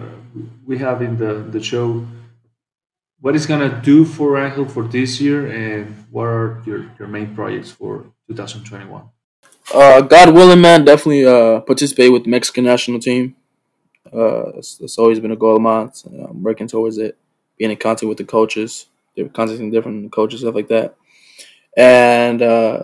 we 0.66 0.78
have 0.78 1.02
in 1.02 1.18
the, 1.18 1.34
the 1.50 1.62
show. 1.62 2.06
What 3.22 3.36
is 3.36 3.46
gonna 3.46 3.82
do 3.82 4.06
for 4.06 4.38
Angel 4.38 4.66
for 4.66 4.84
this 4.84 5.20
year, 5.20 5.46
and 5.48 6.06
what 6.10 6.24
are 6.24 6.62
your, 6.66 6.90
your 6.98 7.08
main 7.08 7.36
projects 7.36 7.70
for 7.70 8.12
2021? 8.28 9.04
Uh, 9.74 10.02
God 10.02 10.34
willing, 10.34 10.62
man, 10.62 10.86
definitely 10.86 11.26
uh, 11.26 11.60
participate 11.60 12.12
with 12.12 12.24
the 12.24 12.30
Mexican 12.30 12.64
national 12.64 13.00
team. 13.00 13.36
Uh, 14.12 14.50
it's, 14.58 14.80
it's 14.80 14.98
always 14.98 15.20
been 15.20 15.32
a 15.32 15.36
goal 15.36 15.58
of 15.58 15.62
mine. 15.62 15.92
I'm 16.06 16.42
working 16.42 16.68
towards 16.68 16.98
it. 16.98 17.18
Being 17.58 17.72
in 17.72 17.78
contact 17.78 18.08
with 18.08 18.18
the 18.18 18.24
coaches, 18.24 18.88
they're 19.16 19.28
contacting 19.28 19.70
different 19.70 20.12
coaches, 20.14 20.40
stuff 20.40 20.56
like 20.56 20.70
that. 20.70 20.96
And 21.76 22.42
uh, 22.42 22.84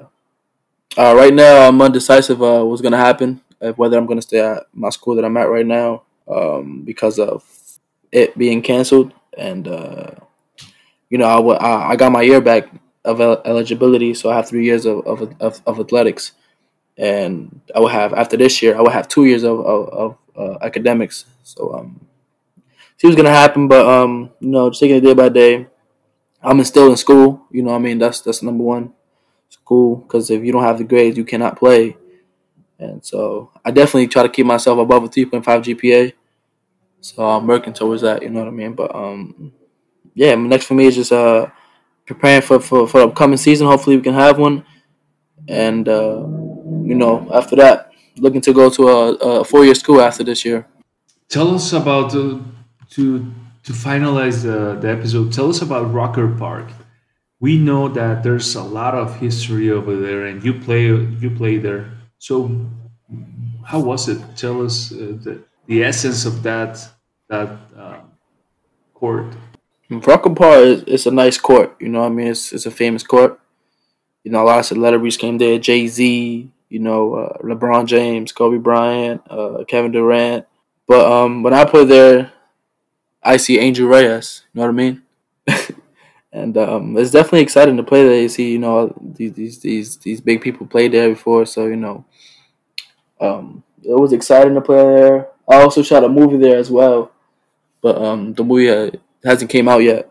uh, 0.98 1.16
right 1.16 1.34
now, 1.34 1.68
I'm 1.68 1.82
undecisive 1.82 2.42
uh, 2.44 2.64
what's 2.66 2.82
gonna 2.82 2.98
happen. 2.98 3.42
uh, 3.62 3.72
Whether 3.72 3.98
I'm 3.98 4.06
gonna 4.06 4.22
stay 4.22 4.40
at 4.42 4.64
my 4.74 4.90
school 4.90 5.16
that 5.16 5.24
I'm 5.26 5.38
at 5.38 5.50
right 5.50 5.66
now 5.66 6.04
um, 6.28 6.84
because 6.84 7.20
of 7.20 7.44
it 8.12 8.38
being 8.38 8.62
canceled, 8.62 9.14
and 9.38 9.68
uh, 9.68 10.12
you 11.10 11.18
know, 11.18 11.52
I, 11.52 11.96
got 11.96 12.12
my 12.12 12.22
year 12.22 12.42
back 12.42 12.70
of 13.04 13.22
el- 13.22 13.42
eligibility, 13.46 14.14
so 14.14 14.30
I 14.30 14.36
have 14.38 14.50
three 14.50 14.66
years 14.66 14.86
of 14.86 15.06
of, 15.06 15.36
of, 15.40 15.62
of 15.66 15.80
athletics 15.80 16.32
and 16.98 17.62
I 17.76 17.80
will 17.80 17.88
have 17.90 18.14
after 18.14 18.38
this 18.38 18.62
year 18.62 18.78
I 18.78 18.82
will 18.82 18.90
have 18.90 19.08
two 19.08 19.26
years 19.26 19.44
of 19.44 19.60
of, 19.60 19.90
of 19.90 20.18
uh, 20.38 20.58
academics. 20.66 21.26
So 21.44 21.74
um, 21.74 22.08
see 22.98 23.08
what's 23.08 23.18
gonna 23.18 23.30
happen, 23.30 23.68
but 23.68 23.86
um, 23.88 24.32
you 24.40 24.50
know, 24.50 24.70
just 24.70 24.82
taking 24.82 24.98
it 24.98 25.02
day 25.02 25.14
by 25.14 25.30
day. 25.30 25.68
I'm 26.42 26.64
still 26.64 26.90
in 26.92 26.98
school. 26.98 27.46
You 27.52 27.64
know, 27.64 27.76
I 27.76 27.80
mean 27.80 28.00
that's 28.00 28.22
that's 28.22 28.44
number 28.44 28.64
one, 28.64 28.94
school. 29.50 29.98
Because 29.98 30.30
if 30.32 30.44
you 30.44 30.52
don't 30.52 30.64
have 30.64 30.78
the 30.78 30.84
grades, 30.84 31.18
you 31.18 31.26
cannot 31.26 31.58
play. 31.58 31.98
And 32.80 33.06
so 33.06 33.52
I 33.64 33.72
definitely 33.72 34.08
try 34.08 34.24
to 34.24 34.30
keep 34.30 34.46
myself 34.46 34.80
above 34.80 35.04
a 35.06 35.10
3.5 35.10 35.64
GPA. 35.64 36.14
So 37.02 37.26
I'm 37.26 37.48
working 37.48 37.74
towards 37.74 38.02
that. 38.02 38.24
You 38.24 38.30
know 38.30 38.40
what 38.42 38.50
I 38.50 38.52
mean? 38.52 38.74
But 38.74 38.96
um, 38.96 39.54
yeah. 40.16 40.36
Next 40.36 40.66
for 40.66 40.74
me 40.74 40.88
is 40.88 40.96
just 40.96 41.12
uh 41.12 41.48
preparing 42.08 42.42
for 42.42 42.60
for 42.60 42.88
for 42.88 43.00
the 43.02 43.08
upcoming 43.08 43.38
season. 43.38 43.68
Hopefully 43.68 43.98
we 43.98 44.04
can 44.04 44.16
have 44.16 44.40
one 44.40 44.66
and 45.48 45.88
uh, 45.88 46.18
you 46.84 46.96
know 46.96 47.28
after 47.34 47.56
that 47.56 47.92
looking 48.18 48.42
to 48.42 48.54
go 48.54 48.70
to 48.70 48.88
a, 48.88 49.14
a 49.16 49.44
four-year 49.44 49.76
school 49.76 50.02
after 50.02 50.24
this 50.24 50.46
year 50.46 50.66
Tell 51.30 51.56
us 51.56 51.74
about 51.74 52.16
uh, 52.16 52.40
to 52.92 53.26
to 53.64 53.74
finalize 53.74 54.44
the, 54.44 54.78
the 54.80 54.90
episode. 54.90 55.34
Tell 55.34 55.50
us 55.50 55.62
about 55.62 55.92
Rucker 55.92 56.28
Park. 56.28 56.68
We 57.40 57.58
know 57.58 57.90
that 57.90 58.24
there's 58.24 58.56
a 58.56 58.64
lot 58.64 58.94
of 58.96 59.18
history 59.20 59.72
over 59.72 59.96
there, 59.96 60.26
and 60.26 60.44
you 60.44 60.54
play 60.54 60.86
you 60.86 61.32
play 61.32 61.58
there. 61.58 61.92
So 62.20 62.68
how 63.66 63.80
was 63.80 64.08
it? 64.08 64.20
Tell 64.38 64.64
us 64.64 64.92
uh, 64.92 65.18
the 65.24 65.44
the 65.68 65.84
essence 65.84 66.26
of 66.26 66.44
that 66.44 66.78
that 67.30 67.50
uh, 67.78 68.00
court. 68.94 69.36
Rucker 69.90 70.32
Park 70.34 70.60
is 70.62 70.84
it's 70.88 71.06
a 71.06 71.12
nice 71.12 71.38
court 71.38 71.76
you 71.80 71.90
know 71.90 72.04
I 72.04 72.10
mean? 72.10 72.28
It's, 72.28 72.52
it's 72.54 72.66
a 72.66 72.72
famous 72.72 73.04
court. 73.04 73.40
You 74.24 74.32
know 74.32 74.44
a 74.44 74.46
lot 74.46 74.60
of 74.60 74.66
celebrities 74.66 75.18
came 75.18 75.38
there. 75.38 75.60
Jay-Z 75.60 76.50
you 76.70 76.80
know 76.80 77.14
uh, 77.16 77.38
LeBron 77.40 77.86
James 77.86 78.32
Kobe 78.32 78.58
Bryant 78.58 79.22
uh, 79.30 79.64
Kevin 79.68 79.92
Durant. 79.92 80.46
But 80.88 81.06
um 81.12 81.44
when 81.44 81.54
I 81.54 81.66
play 81.66 81.86
there 81.86 82.34
I 83.24 83.38
see 83.38 83.60
Angel 83.60 83.88
Reyes 83.88 84.44
you 84.54 84.60
know 84.62 84.68
what 84.68 84.74
I 84.74 84.74
mean? 84.74 85.04
And 86.34 86.58
um, 86.58 86.98
it's 86.98 87.12
definitely 87.12 87.42
exciting 87.42 87.78
to 87.78 87.84
play 87.84 88.04
there. 88.06 88.22
You 88.22 88.30
see 88.30 88.52
you 88.54 88.60
know 88.60 88.94
these 89.02 89.34
these 89.34 89.60
these, 89.60 89.98
these 89.98 90.22
big 90.22 90.42
people 90.42 90.68
played 90.68 90.92
there 90.92 91.10
before 91.10 91.46
so 91.46 91.66
you 91.68 91.78
know 91.78 92.06
Um, 93.20 93.64
it 93.84 93.94
was 93.94 94.14
exciting 94.14 94.56
to 94.56 94.62
play 94.62 94.78
there. 94.78 95.28
I 95.48 95.62
also 95.62 95.84
shot 95.84 96.04
a 96.04 96.10
movie 96.10 96.38
there 96.38 96.58
as 96.58 96.72
well, 96.72 97.12
but 97.82 97.98
um, 98.02 98.34
the 98.34 98.44
movie 98.44 98.70
uh, 98.70 98.92
hasn't 99.26 99.50
came 99.52 99.68
out 99.68 99.80
yet. 99.84 100.10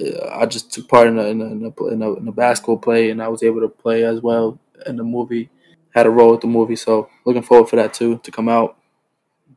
Uh, 0.00 0.28
I 0.32 0.46
just 0.46 0.72
took 0.72 0.88
part 0.88 1.08
in 1.08 1.18
a, 1.18 1.24
in 1.24 1.40
a, 1.40 1.44
in 1.46 1.64
a, 1.64 1.86
in 1.88 2.02
a, 2.02 2.14
in 2.14 2.28
a 2.28 2.32
basketball 2.32 2.78
play, 2.78 3.10
and 3.10 3.22
I 3.22 3.28
was 3.28 3.42
able 3.42 3.60
to 3.60 3.68
play 3.68 4.04
as 4.04 4.20
well 4.20 4.58
in 4.86 4.96
the 4.96 5.04
movie. 5.04 5.48
Had 5.94 6.06
a 6.06 6.10
role 6.10 6.30
with 6.30 6.40
the 6.40 6.46
movie, 6.46 6.76
so 6.76 7.08
looking 7.26 7.42
forward 7.42 7.68
for 7.68 7.76
that 7.76 7.92
too 7.92 8.18
to 8.22 8.30
come 8.30 8.48
out. 8.48 8.76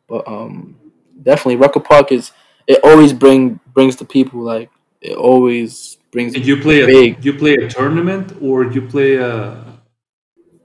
But 0.08 0.28
um, 0.28 0.76
definitely, 1.24 1.56
Rucker 1.56 1.80
Park 1.80 2.12
is 2.12 2.32
it 2.68 2.80
always 2.84 3.14
bring 3.14 3.60
brings 3.74 3.96
the 3.96 4.06
people 4.06 4.42
like 4.42 4.70
it 5.02 5.16
always 5.16 5.98
brings 6.12 6.36
And 6.36 6.46
you 6.46 6.58
play 6.58 6.82
a 6.82 6.86
big. 6.88 7.24
you 7.24 7.34
play 7.34 7.54
a 7.54 7.70
tournament 7.70 8.34
or 8.42 8.66
you 8.66 8.82
play 8.82 9.16
a 9.16 9.64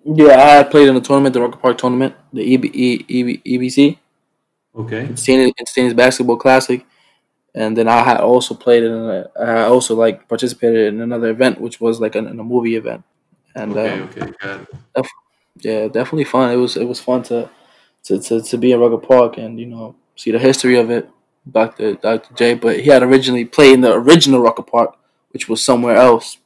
Yeah, 0.05 0.59
I 0.61 0.63
played 0.65 0.89
in 0.89 0.97
a 0.97 1.01
tournament, 1.01 1.35
the 1.35 1.41
Rucker 1.41 1.59
Park 1.59 1.79
tournament, 1.79 2.15
the 2.33 2.55
EB, 2.55 2.65
E- 2.67 3.05
EB, 3.09 3.43
EBC. 3.45 3.99
okay 4.77 5.01
Entertainers 5.03 5.95
Basketball 5.95 6.37
Classic, 6.37 6.85
and 7.55 7.77
then 7.77 7.89
I 7.89 8.03
had 8.03 8.19
also 8.19 8.55
played 8.55 8.85
in. 8.85 8.93
A, 8.93 9.31
I 9.39 9.63
also 9.65 9.95
like 9.95 10.29
participated 10.29 10.95
in 10.95 11.01
another 11.01 11.31
event, 11.31 11.61
which 11.61 11.81
was 11.81 12.01
like 12.01 12.15
an, 12.15 12.27
in 12.27 12.39
a 12.41 12.45
movie 12.45 12.77
event, 12.77 13.05
and 13.55 13.73
okay 13.73 14.01
um, 14.01 14.03
okay 14.03 14.33
got 14.41 14.61
it. 14.61 14.69
yeah, 15.61 15.89
definitely 15.89 16.25
fun. 16.25 16.51
It 16.53 16.57
was 16.57 16.77
it 16.77 16.85
was 16.85 17.01
fun 17.01 17.23
to 17.25 17.51
to, 18.05 18.21
to, 18.21 18.43
to 18.43 18.59
be 18.59 18.73
in 18.73 18.81
Rucker 18.81 18.99
Park 18.99 19.39
and 19.39 19.59
you 19.59 19.67
know 19.67 19.97
see 20.17 20.31
the 20.31 20.39
history 20.39 20.77
of 20.79 20.91
it. 20.91 21.09
Dr. 21.51 21.95
Dr. 21.95 22.35
J, 22.35 22.55
but 22.55 22.81
he 22.81 22.91
had 22.91 23.03
originally 23.03 23.45
played 23.47 23.75
in 23.75 23.81
the 23.81 23.93
original 23.95 24.41
Rucker 24.43 24.63
Park, 24.63 24.97
which 25.33 25.49
was 25.49 25.63
somewhere 25.65 25.97
else. 25.97 26.37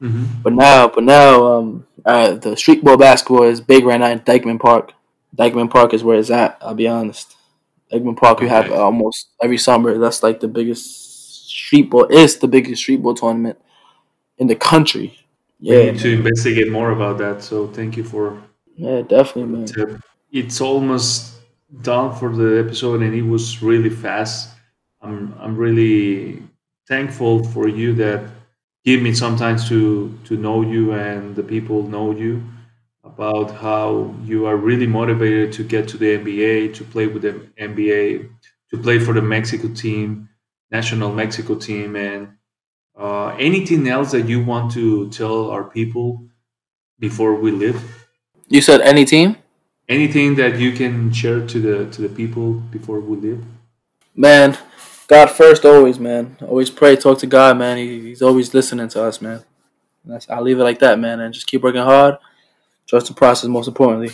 hmm 0.00 0.26
But 0.44 0.54
now, 0.54 0.88
but 0.88 1.04
now, 1.04 1.46
um, 1.58 1.86
uh, 2.04 2.34
the 2.34 2.56
street 2.56 2.84
ball 2.84 2.98
basketball 2.98 3.44
is 3.44 3.60
big 3.62 3.84
right 3.86 4.00
now 4.00 4.08
in 4.10 4.20
Dyckman 4.20 4.60
Park. 4.60 4.92
Dyckman 5.36 5.70
Park 5.70 5.94
is 5.94 6.04
where 6.04 6.18
it's 6.18 6.30
at. 6.30 6.58
I'll 6.62 6.74
be 6.74 6.88
honest. 6.88 7.37
Dyckman 7.92 8.16
Park, 8.16 8.40
you 8.40 8.48
have 8.48 8.66
Okay. 8.66 8.74
almost 8.76 9.30
every 9.42 9.58
summer. 9.58 9.98
That's 9.98 10.22
like 10.22 10.40
the 10.40 10.48
biggest 10.48 11.48
street 11.48 11.90
ball. 11.90 12.04
Is 12.06 12.38
the 12.38 12.48
biggest 12.48 12.82
street 12.82 13.02
ball 13.02 13.14
tournament 13.14 13.58
in 14.38 14.46
the 14.46 14.56
country. 14.56 15.18
We 15.66 15.76
Yeah, 15.76 15.90
need 15.90 15.98
to 16.00 16.12
investigate 16.12 16.70
more 16.70 16.90
about 16.92 17.18
that. 17.18 17.42
So 17.42 17.68
thank 17.68 17.96
you 17.96 18.04
for 18.04 18.40
yeah, 18.76 19.02
definitely, 19.02 19.52
man. 19.58 19.66
tip. 19.66 20.00
It's 20.32 20.60
almost 20.60 21.34
done 21.82 22.14
for 22.14 22.34
the 22.34 22.60
episode, 22.64 23.02
and 23.02 23.14
it 23.14 23.22
was 23.22 23.62
really 23.62 23.90
fast. 23.90 24.50
I'm 25.02 25.34
I'm 25.40 25.56
really 25.56 26.42
thankful 26.88 27.44
for 27.44 27.68
you 27.68 27.94
that 27.94 28.30
give 28.84 29.02
me 29.02 29.12
sometimes 29.14 29.68
to 29.68 30.16
to 30.24 30.36
know 30.36 30.62
you 30.62 30.92
and 30.92 31.34
the 31.36 31.42
people 31.42 31.82
know 31.82 32.12
you. 32.12 32.42
About 33.18 33.50
how 33.50 34.14
you 34.24 34.46
are 34.46 34.56
really 34.56 34.86
motivated 34.86 35.52
to 35.52 35.64
get 35.64 35.88
to 35.88 35.96
the 35.96 36.18
NBA, 36.18 36.72
to 36.74 36.84
play 36.84 37.08
with 37.08 37.22
the 37.22 37.32
NBA, 37.60 38.30
to 38.70 38.78
play 38.78 39.00
for 39.00 39.12
the 39.12 39.20
Mexico 39.20 39.66
team, 39.74 40.28
national 40.70 41.12
Mexico 41.12 41.56
team, 41.56 41.96
and 41.96 42.28
uh, 42.96 43.34
anything 43.38 43.88
else 43.88 44.12
that 44.12 44.28
you 44.28 44.44
want 44.44 44.70
to 44.72 45.10
tell 45.10 45.50
our 45.50 45.64
people 45.64 46.28
before 47.00 47.34
we 47.34 47.50
leave? 47.50 48.06
You 48.46 48.60
said 48.60 48.82
any 48.82 49.04
team? 49.04 49.36
Anything 49.88 50.36
that 50.36 50.60
you 50.60 50.70
can 50.70 51.10
share 51.12 51.44
to 51.44 51.58
the 51.60 51.90
to 51.90 52.02
the 52.02 52.08
people 52.08 52.52
before 52.70 53.00
we 53.00 53.16
leave? 53.16 53.44
Man, 54.14 54.56
God 55.08 55.30
first, 55.30 55.64
always, 55.64 55.98
man. 55.98 56.36
Always 56.42 56.70
pray, 56.70 56.94
talk 56.94 57.18
to 57.18 57.26
God, 57.26 57.58
man. 57.58 57.78
He, 57.78 58.00
he's 58.00 58.22
always 58.22 58.54
listening 58.54 58.88
to 58.90 59.02
us, 59.02 59.20
man. 59.20 59.42
That's, 60.04 60.30
I'll 60.30 60.42
leave 60.42 60.60
it 60.60 60.64
like 60.64 60.78
that, 60.78 61.00
man, 61.00 61.18
and 61.18 61.34
just 61.34 61.48
keep 61.48 61.62
working 61.62 61.82
hard. 61.82 62.18
Trust 62.88 63.08
the 63.08 63.14
process, 63.14 63.48
most 63.48 63.68
importantly. 63.68 64.10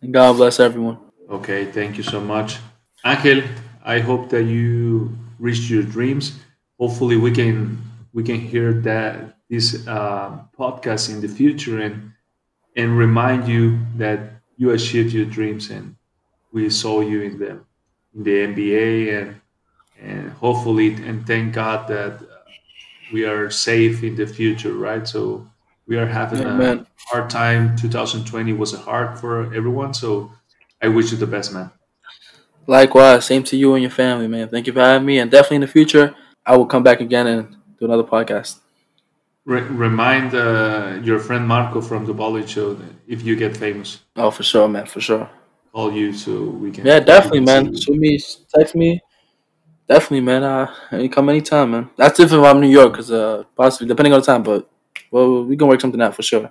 And 0.00 0.12
God 0.12 0.36
bless 0.36 0.58
everyone. 0.58 0.98
Okay, 1.30 1.66
thank 1.66 1.96
you 1.96 2.02
so 2.02 2.20
much, 2.20 2.58
Angel. 3.04 3.42
I 3.84 4.00
hope 4.00 4.30
that 4.30 4.44
you 4.44 5.16
reached 5.38 5.68
your 5.70 5.82
dreams. 5.82 6.38
Hopefully, 6.78 7.16
we 7.16 7.30
can 7.30 7.82
we 8.12 8.22
can 8.22 8.40
hear 8.40 8.72
that 8.72 9.36
this 9.50 9.86
uh, 9.86 10.38
podcast 10.58 11.10
in 11.10 11.20
the 11.20 11.28
future 11.28 11.80
and 11.80 12.12
and 12.76 12.96
remind 12.96 13.48
you 13.48 13.78
that 13.96 14.20
you 14.56 14.70
achieved 14.70 15.12
your 15.12 15.26
dreams 15.26 15.70
and 15.70 15.96
we 16.52 16.70
saw 16.70 17.00
you 17.00 17.22
in 17.22 17.38
the 17.38 17.50
in 18.14 18.22
the 18.22 18.36
NBA 18.48 19.20
and 19.20 19.40
and 20.00 20.30
hopefully 20.32 20.94
and 20.94 21.26
thank 21.26 21.54
God 21.54 21.88
that 21.88 22.20
we 23.12 23.24
are 23.24 23.50
safe 23.50 24.02
in 24.02 24.16
the 24.16 24.26
future, 24.26 24.72
right? 24.72 25.06
So 25.06 25.46
we 25.86 25.96
are 25.96 26.06
having 26.06 26.44
Amen. 26.44 26.78
a 26.80 26.86
hard 27.14 27.30
time. 27.30 27.76
2020 27.76 28.52
was 28.52 28.74
a 28.74 28.78
hard 28.78 29.18
for 29.18 29.54
everyone, 29.54 29.94
so 29.94 30.30
I 30.82 30.88
wish 30.88 31.12
you 31.12 31.18
the 31.18 31.26
best, 31.26 31.52
man. 31.52 31.70
Likewise, 32.66 33.24
same 33.24 33.44
to 33.44 33.56
you 33.56 33.74
and 33.74 33.82
your 33.82 33.92
family, 33.92 34.26
man. 34.26 34.48
Thank 34.48 34.66
you 34.66 34.72
for 34.72 34.80
having 34.80 35.06
me, 35.06 35.18
and 35.18 35.30
definitely 35.30 35.56
in 35.56 35.60
the 35.62 35.68
future, 35.68 36.14
I 36.44 36.56
will 36.56 36.66
come 36.66 36.82
back 36.82 37.00
again 37.00 37.26
and 37.26 37.56
do 37.78 37.84
another 37.84 38.02
podcast. 38.02 38.58
Re- 39.44 39.60
remind 39.60 40.34
uh, 40.34 40.98
your 41.02 41.20
friend 41.20 41.46
Marco 41.46 41.80
from 41.80 42.04
the 42.04 42.12
Ballin 42.12 42.46
Show 42.46 42.76
if 43.06 43.22
you 43.22 43.36
get 43.36 43.56
famous. 43.56 44.00
Oh, 44.16 44.32
for 44.32 44.42
sure, 44.42 44.66
man, 44.66 44.86
for 44.86 45.00
sure. 45.00 45.30
Call 45.72 45.92
you 45.92 46.12
so 46.12 46.42
we 46.42 46.72
can. 46.72 46.84
Yeah, 46.84 46.98
definitely, 46.98 47.40
man. 47.40 47.76
Shoot 47.76 47.96
me, 47.96 48.18
text 48.52 48.74
me. 48.74 49.00
Definitely, 49.88 50.22
man. 50.22 50.42
Uh, 50.42 50.74
you 50.92 51.08
come 51.08 51.28
anytime, 51.28 51.70
man. 51.70 51.90
That's 51.96 52.16
different 52.16 52.44
if 52.44 52.50
I'm 52.50 52.60
New 52.60 52.68
York, 52.68 52.94
cause 52.94 53.12
uh, 53.12 53.44
possibly 53.54 53.86
depending 53.86 54.12
on 54.12 54.20
the 54.20 54.26
time, 54.26 54.42
but 54.42 54.68
well, 55.10 55.44
we 55.44 55.56
can 55.56 55.68
work 55.68 55.80
something 55.80 56.00
out 56.00 56.14
for 56.14 56.22
sure. 56.22 56.50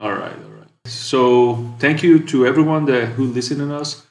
All 0.00 0.12
right, 0.12 0.32
all 0.32 0.50
right. 0.58 0.68
So 0.86 1.74
thank 1.78 2.02
you 2.02 2.18
to 2.26 2.46
everyone 2.46 2.84
that 2.86 3.06
who 3.10 3.24
listened 3.24 3.60
to 3.60 3.74
us. 3.74 4.06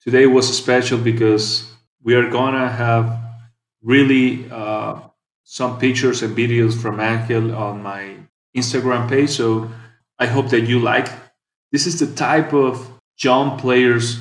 Today 0.00 0.26
was 0.26 0.56
special 0.56 0.98
because 0.98 1.70
we 2.02 2.14
are 2.14 2.28
gonna 2.30 2.68
have 2.68 3.18
really 3.82 4.50
uh, 4.50 5.00
some 5.44 5.78
pictures 5.78 6.22
and 6.22 6.36
videos 6.36 6.74
from 6.80 7.00
Angel 7.00 7.54
on 7.54 7.82
my 7.82 8.16
Instagram 8.56 9.08
page. 9.08 9.30
So 9.30 9.70
I 10.18 10.26
hope 10.26 10.50
that 10.50 10.62
you 10.62 10.78
like. 10.78 11.08
This 11.72 11.86
is 11.86 11.98
the 11.98 12.14
type 12.14 12.52
of 12.52 12.88
young 13.22 13.58
players 13.58 14.20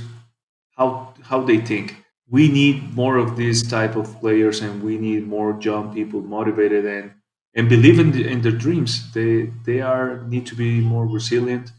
how 0.78 1.14
how 1.24 1.42
they 1.42 1.58
think. 1.58 1.96
We 2.30 2.48
need 2.48 2.96
more 2.96 3.18
of 3.18 3.36
these 3.36 3.62
type 3.62 3.96
of 3.96 4.20
players, 4.20 4.62
and 4.62 4.82
we 4.82 4.98
need 4.98 5.28
more 5.28 5.58
young 5.62 5.94
people 5.94 6.22
motivated 6.22 6.86
and 6.86 7.12
and 7.56 7.70
believe 7.70 8.00
in, 8.00 8.12
the, 8.12 8.28
in 8.28 8.42
their 8.42 8.52
dreams. 8.52 9.12
They 9.14 9.52
they 9.66 9.82
are 9.82 10.24
need 10.28 10.46
to 10.48 10.56
be 10.56 10.82
more 10.82 11.08
resilient, 11.08 11.72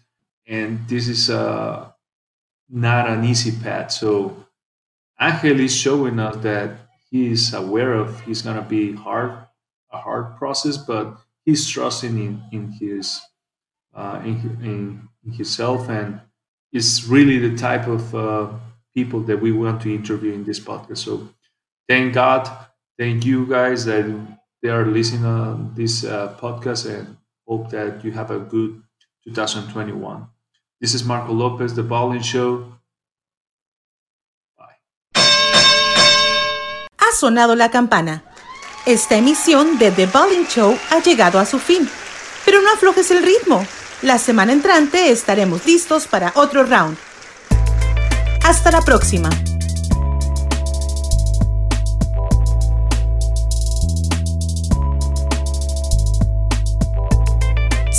and 0.47 0.87
this 0.89 1.09
is 1.09 1.31
uh, 1.31 1.91
not 2.71 3.09
an 3.09 3.25
easy 3.25 3.53
path. 3.63 3.93
So 3.93 4.47
Angel 5.21 5.61
is 5.61 5.75
showing 5.75 6.19
us 6.19 6.37
that 6.39 6.79
he's 7.11 7.55
aware 7.55 7.95
of 7.95 8.21
he's 8.23 8.43
gonna 8.43 8.63
be 8.63 8.95
hard 8.95 9.33
a 9.93 9.99
hard 9.99 10.37
process, 10.37 10.77
but 10.79 11.17
he's 11.45 11.69
trusting 11.69 12.17
in 12.19 12.43
in 12.53 12.73
his 12.73 13.21
uh, 13.95 14.21
in, 14.25 14.37
in, 14.63 15.09
in 15.25 15.33
himself 15.33 15.89
and 15.89 16.21
is 16.73 17.07
really 17.07 17.39
the 17.39 17.57
type 17.57 17.87
of 17.87 18.15
uh, 18.15 18.49
people 18.95 19.21
that 19.23 19.41
we 19.41 19.53
want 19.53 19.81
to 19.83 19.95
interview 19.95 20.33
in 20.33 20.45
this 20.45 20.61
podcast. 20.61 20.99
So 20.99 21.29
thank 21.89 22.15
God, 22.15 22.49
thank 22.99 23.25
you 23.25 23.47
guys 23.47 23.85
that 23.87 24.05
they 24.63 24.71
are 24.71 24.87
listening 24.87 25.25
on 25.25 25.73
this 25.75 26.05
uh, 26.05 26.35
podcast 26.41 26.87
and 26.87 27.17
hope 27.47 27.71
that 27.71 28.05
you 28.05 28.13
have 28.13 28.31
a 28.31 28.39
good 28.39 28.83
2021. 29.25 30.27
This 30.81 30.95
is 30.95 31.05
Marco 31.05 31.33
Lopez, 31.33 31.75
The 31.75 31.83
Ballin 31.83 32.23
Show. 32.23 32.79
Ha 36.99 37.13
sonado 37.19 37.55
la 37.57 37.71
campana. 37.71 38.23
Esta 38.87 39.17
emisión 39.17 39.79
de 39.79 39.91
The 39.91 40.07
Bowling 40.07 40.47
Show 40.47 40.77
ha 40.91 41.01
llegado 41.01 41.39
a 41.39 41.45
su 41.45 41.59
fin. 41.59 41.89
Pero 42.45 42.63
no 42.63 42.73
aflojes 42.73 43.11
el 43.11 43.23
ritmo. 43.23 43.65
La 44.03 44.19
semana 44.19 44.53
entrante 44.53 45.11
estaremos 45.11 45.67
listos 45.67 46.07
para 46.07 46.33
otro 46.35 46.65
round. 46.65 46.97
Hasta 48.45 48.73
la 48.73 48.81
próxima. 48.81 49.31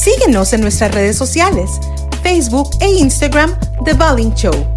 Síguenos 0.04 0.52
en 0.52 0.60
nuestras 0.60 0.94
redes 0.94 1.16
sociales, 1.16 1.80
Facebook 2.24 2.72
e 2.82 2.89
Instagram 2.89 3.58
The 3.86 3.94
Bowling 3.94 4.34
Show. 4.34 4.73